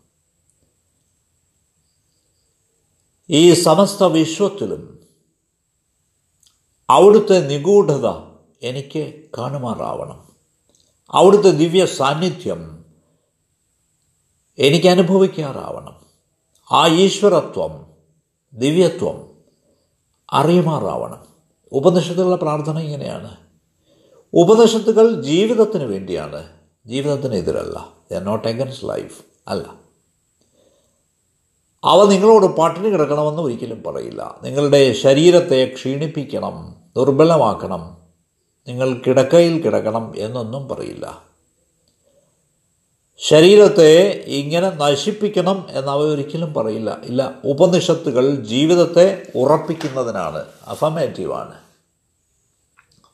ഈ 3.30 3.54
സമസ്ത 3.54 4.04
വിശ്വത്തിലും 4.04 5.08
അവിടുത്തെ 6.90 7.48
നിഗൂഢത 7.48 8.33
എനിക്ക് 8.64 9.14
കാണുമാറാവണം. 9.38 10.28
അവിടുത്തെ 11.12 11.50
ദിവ്യ 11.50 11.86
സാന്നിധ്യം 11.86 12.86
എനിക്ക് 14.60 14.88
അനുഭവിക്കാറാവണം 14.88 15.96
ആ 16.72 16.88
ഈശ്വരത്വം 16.88 17.86
ദിവ്യത്വം 18.54 19.32
അറിയുമാറാവണം. 20.34 21.26
ഉപനിഷത്തുകളുടെ 21.72 22.36
പ്രാർത്ഥന 22.36 22.80
ഇങ്ങനെയാണ്. 22.80 23.38
ഉപനിഷത്തുകൾ 24.34 25.22
ജീവിതത്തിന് 25.22 25.84
വേണ്ടിയാണ്. 25.84 26.50
ജീവിതത്തിന് 26.86 27.36
എതിരല്ല. 27.36 27.90
നോട്ട് 28.12 28.48
എഗൻസ്റ്റ് 28.48 28.88
ലൈഫ് 28.88 29.24
അല്ല. 29.48 29.74
അവ 31.84 32.06
നിങ്ങളോട് 32.06 32.46
പട്ടിണി 32.46 32.90
കിടക്കണമെന്ന് 32.90 33.42
ഒരിക്കലും 33.42 33.84
പറയില്ല. 33.84 34.40
നിങ്ങളുടെ 34.44 34.94
ശരീരത്തെ 34.94 35.74
ക്ഷീണിപ്പിക്കണം 35.76 36.76
ദുർബലമാക്കണം. 36.96 38.03
നിങ്ങൾ 38.68 39.02
കിടക്കയിൽ 39.08 39.62
കിടക്കണം 39.62 40.14
എന്നൊന്നും 40.18 40.68
പറയില്ല. 40.68 41.34
ശരീരത്തെ 43.18 44.24
ഇങ്ങനെ 44.28 44.70
നശിപ്പിക്കണം 44.70 45.68
എന്നവ 45.70 45.98
ഒരിക്കലും 45.98 46.54
പറയില്ല. 46.54 47.02
ഇല്ല 47.04 47.42
ഉപനിഷത്തുകൾ 47.46 48.36
ജീവിതത്തെ 48.36 49.32
ഉറപ്പിക്കുന്നതിനാണ് 49.36 50.46
അഫമേറ്റീവാണ്. 50.68 51.60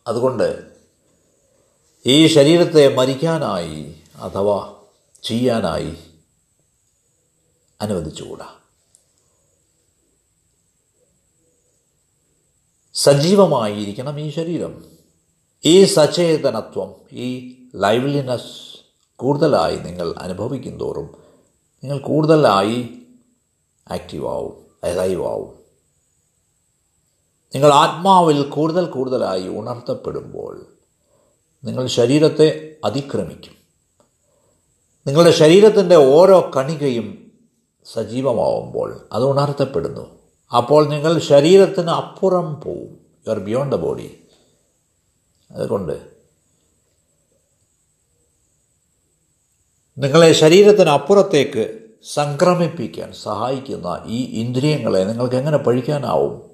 അതുകൊണ്ട് 0.07 0.63
ഈ 2.05 2.27
ശരീരത്തെ 2.27 2.95
മരിക്കാനായി 2.95 4.01
അഥവാ 4.15 4.75
ചെയ്യാനായി 5.23 5.97
അനുവദിച്ചുകൂടാ. 7.81 8.53
സജീവമായിരിക്കണം 12.93 14.19
ഈ 14.19 14.29
ശരീരം. 14.29 14.98
ഈ 15.65 15.84
സചേതനത്വം 15.84 16.95
ഈ 17.12 17.56
ലൈവ്ലിനെസ് 17.76 18.80
കൂടുതലായി 19.15 19.76
നിങ്ങൾ 19.76 20.13
അനുഭവിക്കും 20.17 20.80
തോറും 20.80 21.15
നിങ്ങൾ 21.84 21.98
കൂടുതലായി 21.98 22.89
ആക്റ്റീവാവും 23.91 24.69
ആവും 25.28 25.60
നിങ്ങൾ 27.56 27.74
ആത്മാവിൽ 27.74 28.50
കൂടുതൽ 28.50 28.86
കൂടുതലായി 28.86 29.48
ഉണർത്തപ്പെടുമ്പോൾ 29.48 30.65
നിങ്ങൾ 31.63 31.88
ശരീരത്തെ 31.88 32.76
അതിക്രമിക്കും. 32.86 33.54
നിങ്ങളുടെ 35.08 35.32
ശരീരത്തിന്റെ 35.32 35.95
ഓരോ 35.95 36.52
കണികയും 36.56 37.32
സജീവമാവുമ്പോൾ 37.86 39.08
അത് 39.12 39.24
ഉണർത്തപ്പെടുന്നു. 39.24 40.19
അപ്പോൾ 40.58 40.89
നിങ്ങൾ 40.89 41.19
ശരീരത്തിന് 41.19 41.89
അപ്പുറം 41.89 42.62
പോവും. 42.62 43.00
You 43.28 43.32
are 43.32 43.39
beyond 43.39 43.76
the 43.76 43.80
body 43.80 44.18
അതുകൊണ്ട്. 45.51 46.19
നിങ്ങളെ 49.97 50.33
ശരീരത്തിന് 50.33 50.89
അപ്പുറത്തേക്ക് 50.89 51.89
സംക്രമിപ്പിക്കാൻ 52.13 53.13
സഹായിക്കുന്ന 53.13 54.03
ഈ 54.05 54.41
ഇന്ദ്രിയങ്ങളെ 54.41 55.03
നിങ്ങൾക്ക് 55.03 55.35
എങ്ങനെ 55.35 55.57
പഴിക്കാനാവും? 55.57 56.49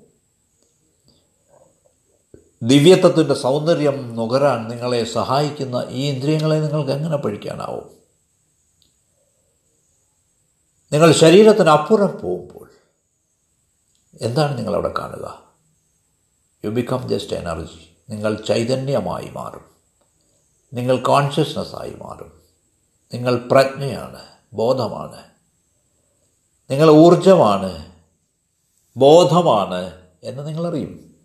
ദിവ്യത്വത്തിന്റെ 2.64 3.34
സൗന്ദര്യം 3.34 4.16
നുകരാൻ 4.16 4.70
നിങ്ങളെ 4.70 5.04
സഹായിക്കുന്ന 5.04 5.88
ഈ 5.90 6.12
ഇന്ദ്രിയങ്ങളെ 6.12 6.56
നിങ്ങൾക്ക് 6.56 6.92
എങ്ങനെ 6.92 7.18
പഴിക്കാനാവും? 7.18 7.96
നിങ്ങൾ 10.94 11.12
ശരീരത്തിനപ്പുറം 11.12 12.20
പോകുമ്പോൾ 12.22 12.70
എന്താണ് 14.22 14.58
നിങ്ങളവിടെ 14.58 14.94
കാണുക? 14.98 15.52
യു 16.66 16.70
ബിക്കം 16.70 17.10
ജസ്റ്റ് 17.10 17.34
എനർജി 17.34 17.95
നിങ്ങൾ 18.10 18.36
ചൈതന്യമായി 18.36 19.30
മാറും. 19.30 19.66
നിങ്ങൾ 20.74 20.98
കോൺഷ്യസ്നെസ്സായി 20.98 21.94
മാറും. 21.94 22.42
നിങ്ങൾ 23.14 23.48
പ്രജ്ഞയാണ് 23.52 24.22
ബോധമാണ്. 24.54 25.24
നിങ്ങൾ 26.72 26.90
ഊർജമാണ് 26.90 27.92
ബോധമാണ് 28.98 30.02
എന്ന് 30.24 30.48
നിങ്ങളറിയും. 30.48 31.16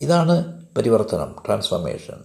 ഇതാണ് 0.00 0.66
പരിവർത്തനം 0.76 1.36
ട്രാൻസ്ഫർമേഷൻ 1.46 2.24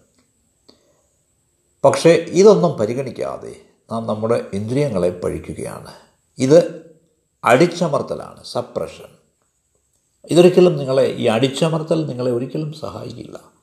പക്ഷേ 1.83 2.09
ഇതൊന്നും 2.09 2.71
പരിഗണിക്കാതെ 2.71 3.61
നാം 3.91 4.07
നമ്മുടെ 4.07 4.45
ഇന്ദ്രിയങ്ങളെ 4.53 5.09
പഴിക്കുകയാണ്. 5.09 5.93
ഇത് 6.37 6.85
അടിച്ചമർത്തലാണ് 7.43 8.43
സപ്രഷൻ 8.43 9.15
ഇതൊരിക്കലും 10.25 10.77
നിങ്ങളെ 10.77 11.03
ഈ 11.03 11.27
അടിച്ചമർത്തൽ 11.27 12.05
നിങ്ങളെ 12.05 12.31
ഒരിക്കലും 12.31 12.73
സഹായിക്കില്ല. 12.73 13.54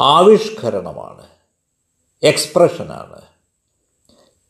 ആവിഷ്കരണമാണ് 0.00 1.28
എക്സ്പ്രഷനാണ് 2.22 3.22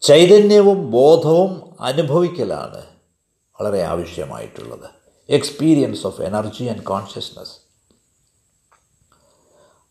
ചൈതന്യവും 0.00 0.90
ബോധവും 0.90 1.83
അനുഭവിക്കലാണ് 1.83 2.87
വളരെ 3.61 3.83
ആവശ്യമായിട്ടുള്ളത്. 3.83 4.90
Experience 5.29 6.07
of 6.07 6.22
energy 6.22 6.64
and 6.64 6.83
consciousness 6.83 7.53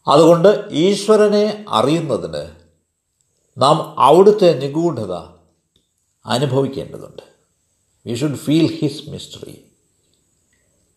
അതുകൊണ്ട് 0.09 0.67
ഈശ്വരനെ 0.71 1.65
അറിയുന്നതിന് 1.69 2.51
നാം 3.57 3.99
അവിടുത്തെ 3.99 4.59
നിഗൂഢത 4.59 5.13
അനുഭവിക്കേണ്ടതുണ്ട്. 6.25 7.21
We 8.05 8.15
should 8.15 8.35
feel 8.35 8.79
his 8.79 9.09
mystery 9.09 9.71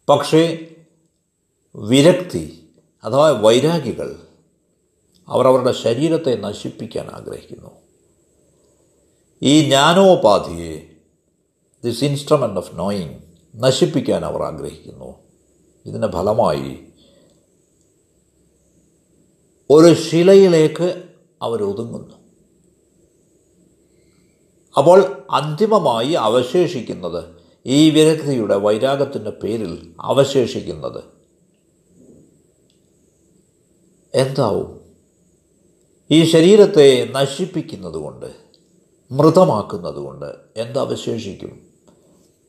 പക്ഷേ 0.08 0.74
വിരക്തി 1.74 2.70
അഥവാ 3.04 3.28
വൈരാഗികൾ 3.28 4.21
അവർ 5.28 5.46
അവരുടെ 5.46 5.72
ശരീരത്തെ 5.72 6.36
നശിപ്പിക്കാൻ 6.36 7.06
ആഗ്രഹിക്കുന്നു. 7.06 7.70
ഈ 9.42 9.64
ജ്ഞാനോപാധിയെ 9.64 10.96
ദിസ് 11.84 12.04
ഇൻസ്ട്രുമെന്റ് 12.04 12.56
ഓഫ് 12.56 12.78
നോയിങ് 12.78 13.20
നശിപ്പിക്കാൻ 13.56 14.24
അവർ 14.24 14.42
ആഗ്രഹിക്കുന്നു. 14.42 15.18
ഇതിന്റെ 15.86 16.10
ഫലമായി 16.10 16.86
ഒരു 19.70 19.94
ശിലയിലേക്ക് 19.94 21.04
അവരൊതുങ്ങുന്നു 21.42 22.14
അപ്പോൾ 24.78 25.26
അന്തിമമായി 25.30 26.12
അവശേഷിക്കുന്നത് 26.12 27.24
ഈ 27.66 27.90
വിരക്തിയുടെ 27.90 28.56
വൈരാഗത്തിന്റെ 28.56 29.30
പേരിൽ 29.30 29.94
അവശേഷിക്കുന്നത് 30.00 31.04
എന്താവും? 34.14 34.81
ഈ 36.12 36.24
ശരീരത്തെ 36.24 37.08
നശിപ്പിക്കുന്നതുകൊണ്ട് 37.12 38.26
മൃതമാക്കുന്നതുകൊണ്ട് 39.12 39.14
മൃതമാക്കുന്നത് 39.14 39.94
കൊണ്ട് 39.94 40.34
എന്തവശേഷിക്കും 40.56 41.60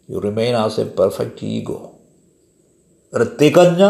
you 0.09 0.19
remain 0.19 0.55
as 0.55 0.79
a 0.79 0.83
perfect 0.83 1.45
ego 1.45 1.91
ഒരു 3.13 3.23
തികഞ്ഞ 3.41 3.83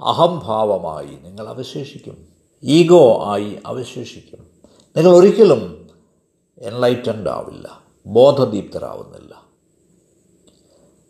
അഹംഭാവമായി 0.00 1.06
നിങ്ങൾ 1.06 1.48
അവശേഷിക്കും. 1.48 2.28
ഈഗോ 2.62 3.24
ആയി 3.24 3.58
അവശേഷിക്കും. 3.66 4.46
നിങ്ങൾ 4.96 5.10
ഒരിക്കലും 5.10 5.88
എൻലൈറ്റൻഡ് 6.58 7.28
ആവില്ല 7.28 7.80
ബോധദീപ്തരാവുന്നില്ല. 8.06 9.42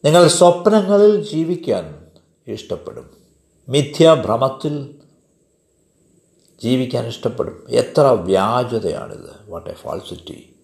നിങ്ങൾ 0.04 0.28
സ്വപ്നങ്ങളിൽ 0.28 1.30
ജീവിക്കാൻ 1.30 2.06
ഇഷ്ടപ്പെടും. 2.46 3.10
മിഥ്യാഭ്രമത്തിൽ 3.68 4.97
ജീവിക്കാൻ 6.62 7.06
ഇഷ്ടപ്പെടും. 7.06 7.66
എത്ര 7.68 8.00
വ്യാജതയാണിത്. 8.00 9.50
വാട്ട് 9.50 9.70
എ 9.70 9.74
ഫാൾസിറ്റി 9.74 10.54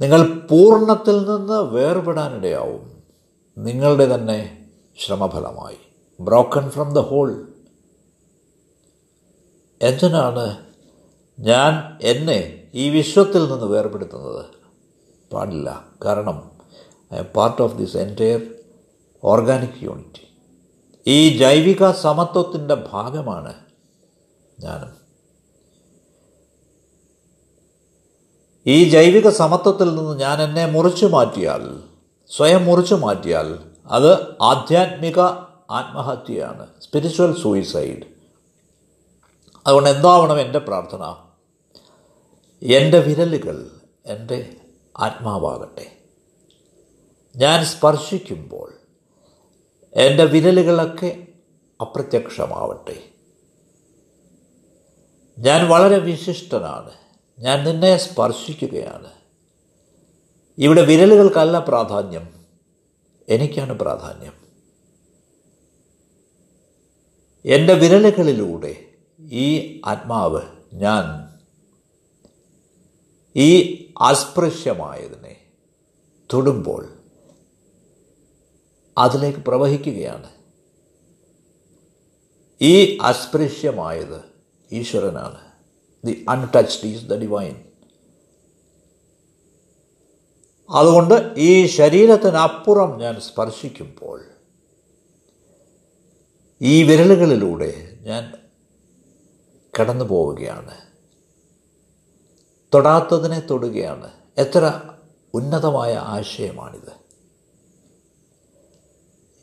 നിങ്ങൾ 0.00 0.46
പൂർണത്തിൽ 0.50 1.30
നിന്ന് 1.30 1.62
വേർപെടാനിടയാവും. 1.62 3.02
നിങ്ങളുടെ 3.58 4.14
തന്നെ 4.14 4.68
ശ്രമഫലമായി. 4.98 5.76
ബ്രോക്കൺ 6.20 6.70
ഫ്രം 6.70 6.94
ദ 6.94 6.98
ഹോൾ 6.98 7.48
എന്തിനാണ് 9.82 10.58
ഞാൻ 11.40 11.98
എന്നെ 12.02 12.70
ഈ 12.74 12.90
വിശ്വത്തിൽ 12.90 13.50
നിന്ന് 13.50 13.66
വേർപെടുത്തുന്നത്? 13.66 14.44
പാടില്ല. 15.32 15.84
കാരണം 16.04 16.50
I 17.14 17.18
am 17.18 17.24
part 17.24 17.62
of 17.62 17.74
this 17.74 17.96
entire 17.96 18.40
organic 19.24 19.82
unity 19.82 20.28
ഈ 21.06 21.38
ജൈവിക 21.38 21.90
സമത്വത്തിന്റെ 21.90 22.74
ഭാഗമാണ് 22.74 23.67
ഞാനും 24.60 24.98
ഈ 28.66 28.88
ജൈവിക 28.88 29.28
സമത്വത്തിൽ 29.28 29.94
നിന്ന് 29.94 30.20
ഞാൻ 30.20 30.42
എന്നെ 30.42 30.66
മുറിച്ചു 30.66 31.06
മാറ്റിയാൽ 31.06 31.82
സ്വയം 32.30 32.64
മുറിച്ചു 32.64 32.94
മാറ്റിയാൽ 32.94 33.72
അത് 33.86 34.42
ആധ്യാത്മിക 34.42 35.20
ആത്മഹത്യയാണ് 35.70 36.66
സ്പിരിച്വൽ 36.82 37.40
സൂയിസൈഡ് 37.42 38.18
അതുകൊണ്ട് 39.66 39.90
എന്താവണം 39.90 40.40
എന്റെ 40.40 40.58
പ്രാർത്ഥന? 40.58 41.16
എന്റെ 42.62 42.98
വിരലുകൾ 42.98 43.70
എന്റെ 44.06 44.56
ആത്മാവാകട്ടെ. 44.98 45.92
ഞാൻ 47.36 47.64
സ്പർശിക്കുമ്പോൾ 47.64 48.72
എന്റെ 49.94 50.24
വിരലുകളൊക്കെ 50.24 51.26
അപ്രത്യക്ഷമാവട്ടെ. 51.80 53.07
ഞാൻ 55.38 55.68
വളരെ 55.68 55.98
വിശിഷ്ടനാണ്. 55.98 56.90
ഞാൻ 57.38 57.64
നിന്നെ 57.64 57.96
സ്പർശിക്കുകയാണ്. 57.96 59.10
ഇവിടെ 60.58 60.82
വിരലുകൾക്കല്ല 60.82 61.58
പ്രാധാന്യം. 61.58 62.46
എനിക്കാണ് 63.28 63.72
പ്രാധാന്യം. 63.72 64.32
എന്റെ 67.44 67.74
വിരലുകളിലൂടെ 67.74 68.84
ഈ 69.20 69.80
ആത്മാവ് 69.84 70.40
ഞാൻ 70.74 71.38
ഈ 73.36 73.74
അസ്പൃശ്യമായതിനെ 74.00 75.36
തൊടുമ്പോൾ 76.32 76.88
അതിലേക്ക് 78.98 79.38
പ്രവഹിക്കുകയാണ്. 79.38 80.30
ഈ 82.60 82.98
അസ്പൃശ്യമായത് 83.02 84.27
ഈശ്വരനാണ്. 84.72 85.52
The 86.04 86.26
untouched 86.28 86.88
is 86.88 87.04
the 87.04 87.14
divine 87.14 87.64
അതുകൊണ്ട് 90.70 91.34
ഈ 91.36 91.66
ശരീരത്തിനപ്പുറം 91.66 92.98
ഞാൻ 92.98 93.20
സ്പർശിക്കുമ്പോൾ 93.20 94.24
ഈ 96.62 96.82
വിരലുകളിലൂടെ 96.82 97.98
ഞാൻ 98.00 98.32
കടന്നു 99.80 100.04
പോവുകയാണ്. 100.04 100.74
തൊടാത്തതിനെ 102.74 103.40
തൊടുകയാണ്. 103.40 104.12
എത്ര 104.38 104.80
ഉന്നതമായ 105.34 105.94
ആശയമാണിത്. 105.94 107.08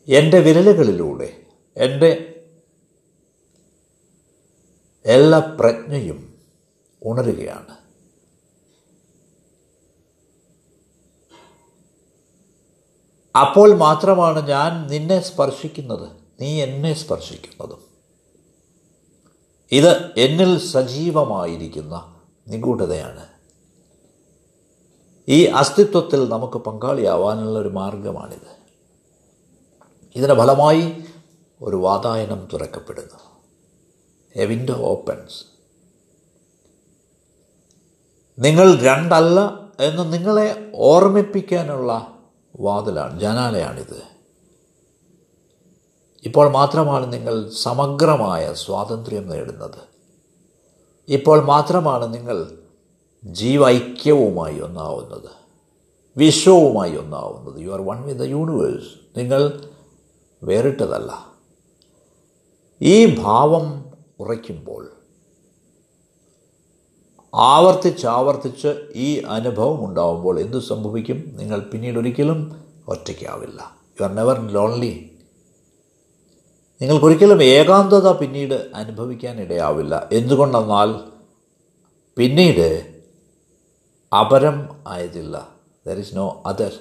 എന്റെ 0.08 0.40
വിരലുകളിലൂടെ 0.40 1.42
എന്റെ 1.78 2.35
എല്ലാ 5.06 5.40
പ്രജ്ഞയും 5.60 6.36
ഉണരുകയാണ്. 7.04 7.86
അപ്പോൾ 13.38 13.76
മാത്രമാണ് 13.76 14.48
ഞാൻ 14.48 14.88
നിന്നെ 14.88 15.20
സ്പർശിക്കുന്നത് 15.20 16.10
നീ 16.40 16.64
എന്നെ 16.64 16.94
സ്പർശിക്കുന്നതും. 16.94 17.84
ഇത് 19.72 20.12
എന്നിൽ 20.18 20.60
സജീവമായിരിക്കുന്ന 20.60 22.22
നിഗൂഢതയാണ്. 22.48 23.28
ഈ 25.28 25.46
അസ്തിത്വത്തിൽ 25.46 26.30
നമുക്ക് 26.30 26.58
പങ്കാളിയാവാനുള്ള 26.58 27.60
ഒരു 27.60 27.70
മാർഗമാണിത്. 27.70 28.56
ഇതിന് 30.16 30.34
ഫലമായി 30.34 31.06
ഒരു 31.62 31.76
വാതായനം 31.76 32.48
തുറക്കപ്പെടുന്നു. 32.54 33.25
എ 34.36 34.46
വിൻഡോ 34.46 34.74
ഓപ്പൺസ് 34.74 35.56
നിങ്ങൾ 38.40 38.76
രണ്ടല്ല 38.76 39.40
എന്ന് 39.80 40.14
നിങ്ങളെ 40.14 40.72
ഓർമ്മിപ്പിക്കാനുള്ള 40.76 42.18
വാതിലാണ് 42.60 43.20
ജനാലയാണിത്. 43.20 44.04
ഇപ്പോൾ 46.26 46.50
മാത്രമാണ് 46.50 47.14
നിങ്ങൾ 47.14 47.50
സമഗ്രമായ 47.50 48.54
സ്വാതന്ത്ര്യം 48.54 49.30
നേടുന്നത്. 49.30 49.78
ഇപ്പോൾ 51.10 51.44
മാത്രമാണ് 51.44 52.14
നിങ്ങൾ 52.14 52.58
ജീവൈക്യവുമായി 53.26 54.60
ഒന്നാവുന്നത്. 54.60 55.30
വിശ്വവുമായി 56.18 56.98
ഒന്നാവുന്നത്. 56.98 57.60
You 57.60 57.72
are 57.72 57.82
one 57.82 58.02
with 58.02 58.20
the 58.20 58.24
universe 58.24 59.20
നിങ്ങൾ 59.20 59.70
വേറിട്ടതല്ല. 60.44 61.36
ഈ 62.82 63.16
ഭാവം 63.16 63.85
ഉറയ്ക്കുമ്പോൾ. 64.20 64.92
ആവർത്തിച്ചാവർത്തിച്ച് 67.34 68.92
ഈ 68.96 69.20
അനുഭവം 69.20 69.86
ഉണ്ടാവുമ്പോൾ 69.86 70.40
എന്തു 70.40 70.58
സംഭവിക്കും? 70.58 71.24
നിങ്ങൾ 71.34 71.60
പിന്നീട് 71.60 72.00
ഒരിക്കലും 72.00 72.66
ഒറ്റയ്ക്കാവില്ല. 72.88 73.76
യു 74.02 74.04
ആർ 74.04 74.16
നെവർ 74.16 74.40
ലോൺലി 74.40 75.12
നിങ്ങൾക്കൊരിക്കലും 76.82 77.44
ഏകാന്തത 77.44 78.12
പിന്നീട് 78.12 78.72
അനുഭവിക്കാൻ 78.76 79.42
ഇടയാവില്ല. 79.42 80.10
എന്തുകൊണ്ടെന്നാൽ 80.12 80.96
പിന്നീട് 82.18 82.96
അപരം 84.16 84.84
ആയതില്ല. 84.88 85.50
ദർ 85.88 86.00
ഇസ് 86.00 86.16
നോ 86.16 86.44
അതർ 86.46 86.74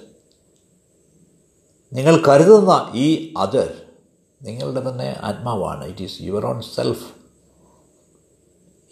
നിങ്ങൾ 1.92 2.22
കരുതുന്ന 2.28 2.92
ഈ 2.94 3.34
അതർ 3.38 3.74
നിങ്ങളുടെ 4.42 4.88
തന്നെ 4.88 5.20
ആത്മാവാണ്. 5.22 5.84
It 5.84 6.02
is 6.02 6.22
your 6.22 6.46
own 6.46 6.62
self 6.62 7.23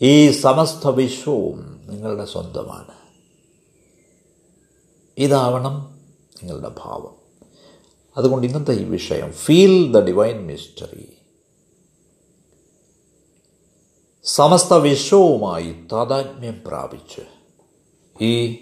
ഈ 0.03 0.31
സമസ്ത 0.31 0.89
വിശ്വവും 0.89 1.81
നിങ്ങളുടെ 1.87 2.25
സ്വന്തമാണ്. 2.25 2.95
ഇതാവണം 5.19 6.01
നിങ്ങളുടെ 6.43 6.69
ഭാവം. 6.69 7.17
അതുകൊണ്ട് 8.17 8.47
ഇന്നത്തെ 8.47 8.73
ഈ 8.73 8.85
വിഷയം 8.85 9.33
ഫീൽ 9.33 9.93
ദ 9.93 9.99
ഡിവൈൻ 9.99 10.47
മിസ്റ്ററി 10.47 11.17
സമസ്ത 14.25 14.75
വിശ്വവുമായി 14.75 15.87
താതാത്മ്യം 15.93 16.63
പ്രാപിച്ച് 16.67 17.21
ഈ 18.25 18.59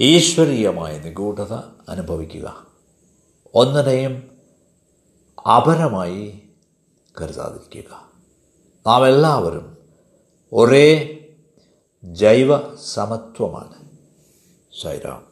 ഈശ്വരീയമായ 0.00 0.98
നിഗൂഢത 0.98 1.52
അനുഭവിക്കുക. 1.88 2.66
ഒന്നിനെയും 3.54 4.30
അപരമായി 5.56 6.42
കരുതാതിരിക്കുക. 7.20 8.05
നാം 8.86 9.06
എല്ലാവരും 9.06 9.78
ഒരേ 10.52 10.88
ജൈവ 12.04 12.50
സമത്വമാണ് 12.76 13.78
ശൈറാം. 14.82 15.25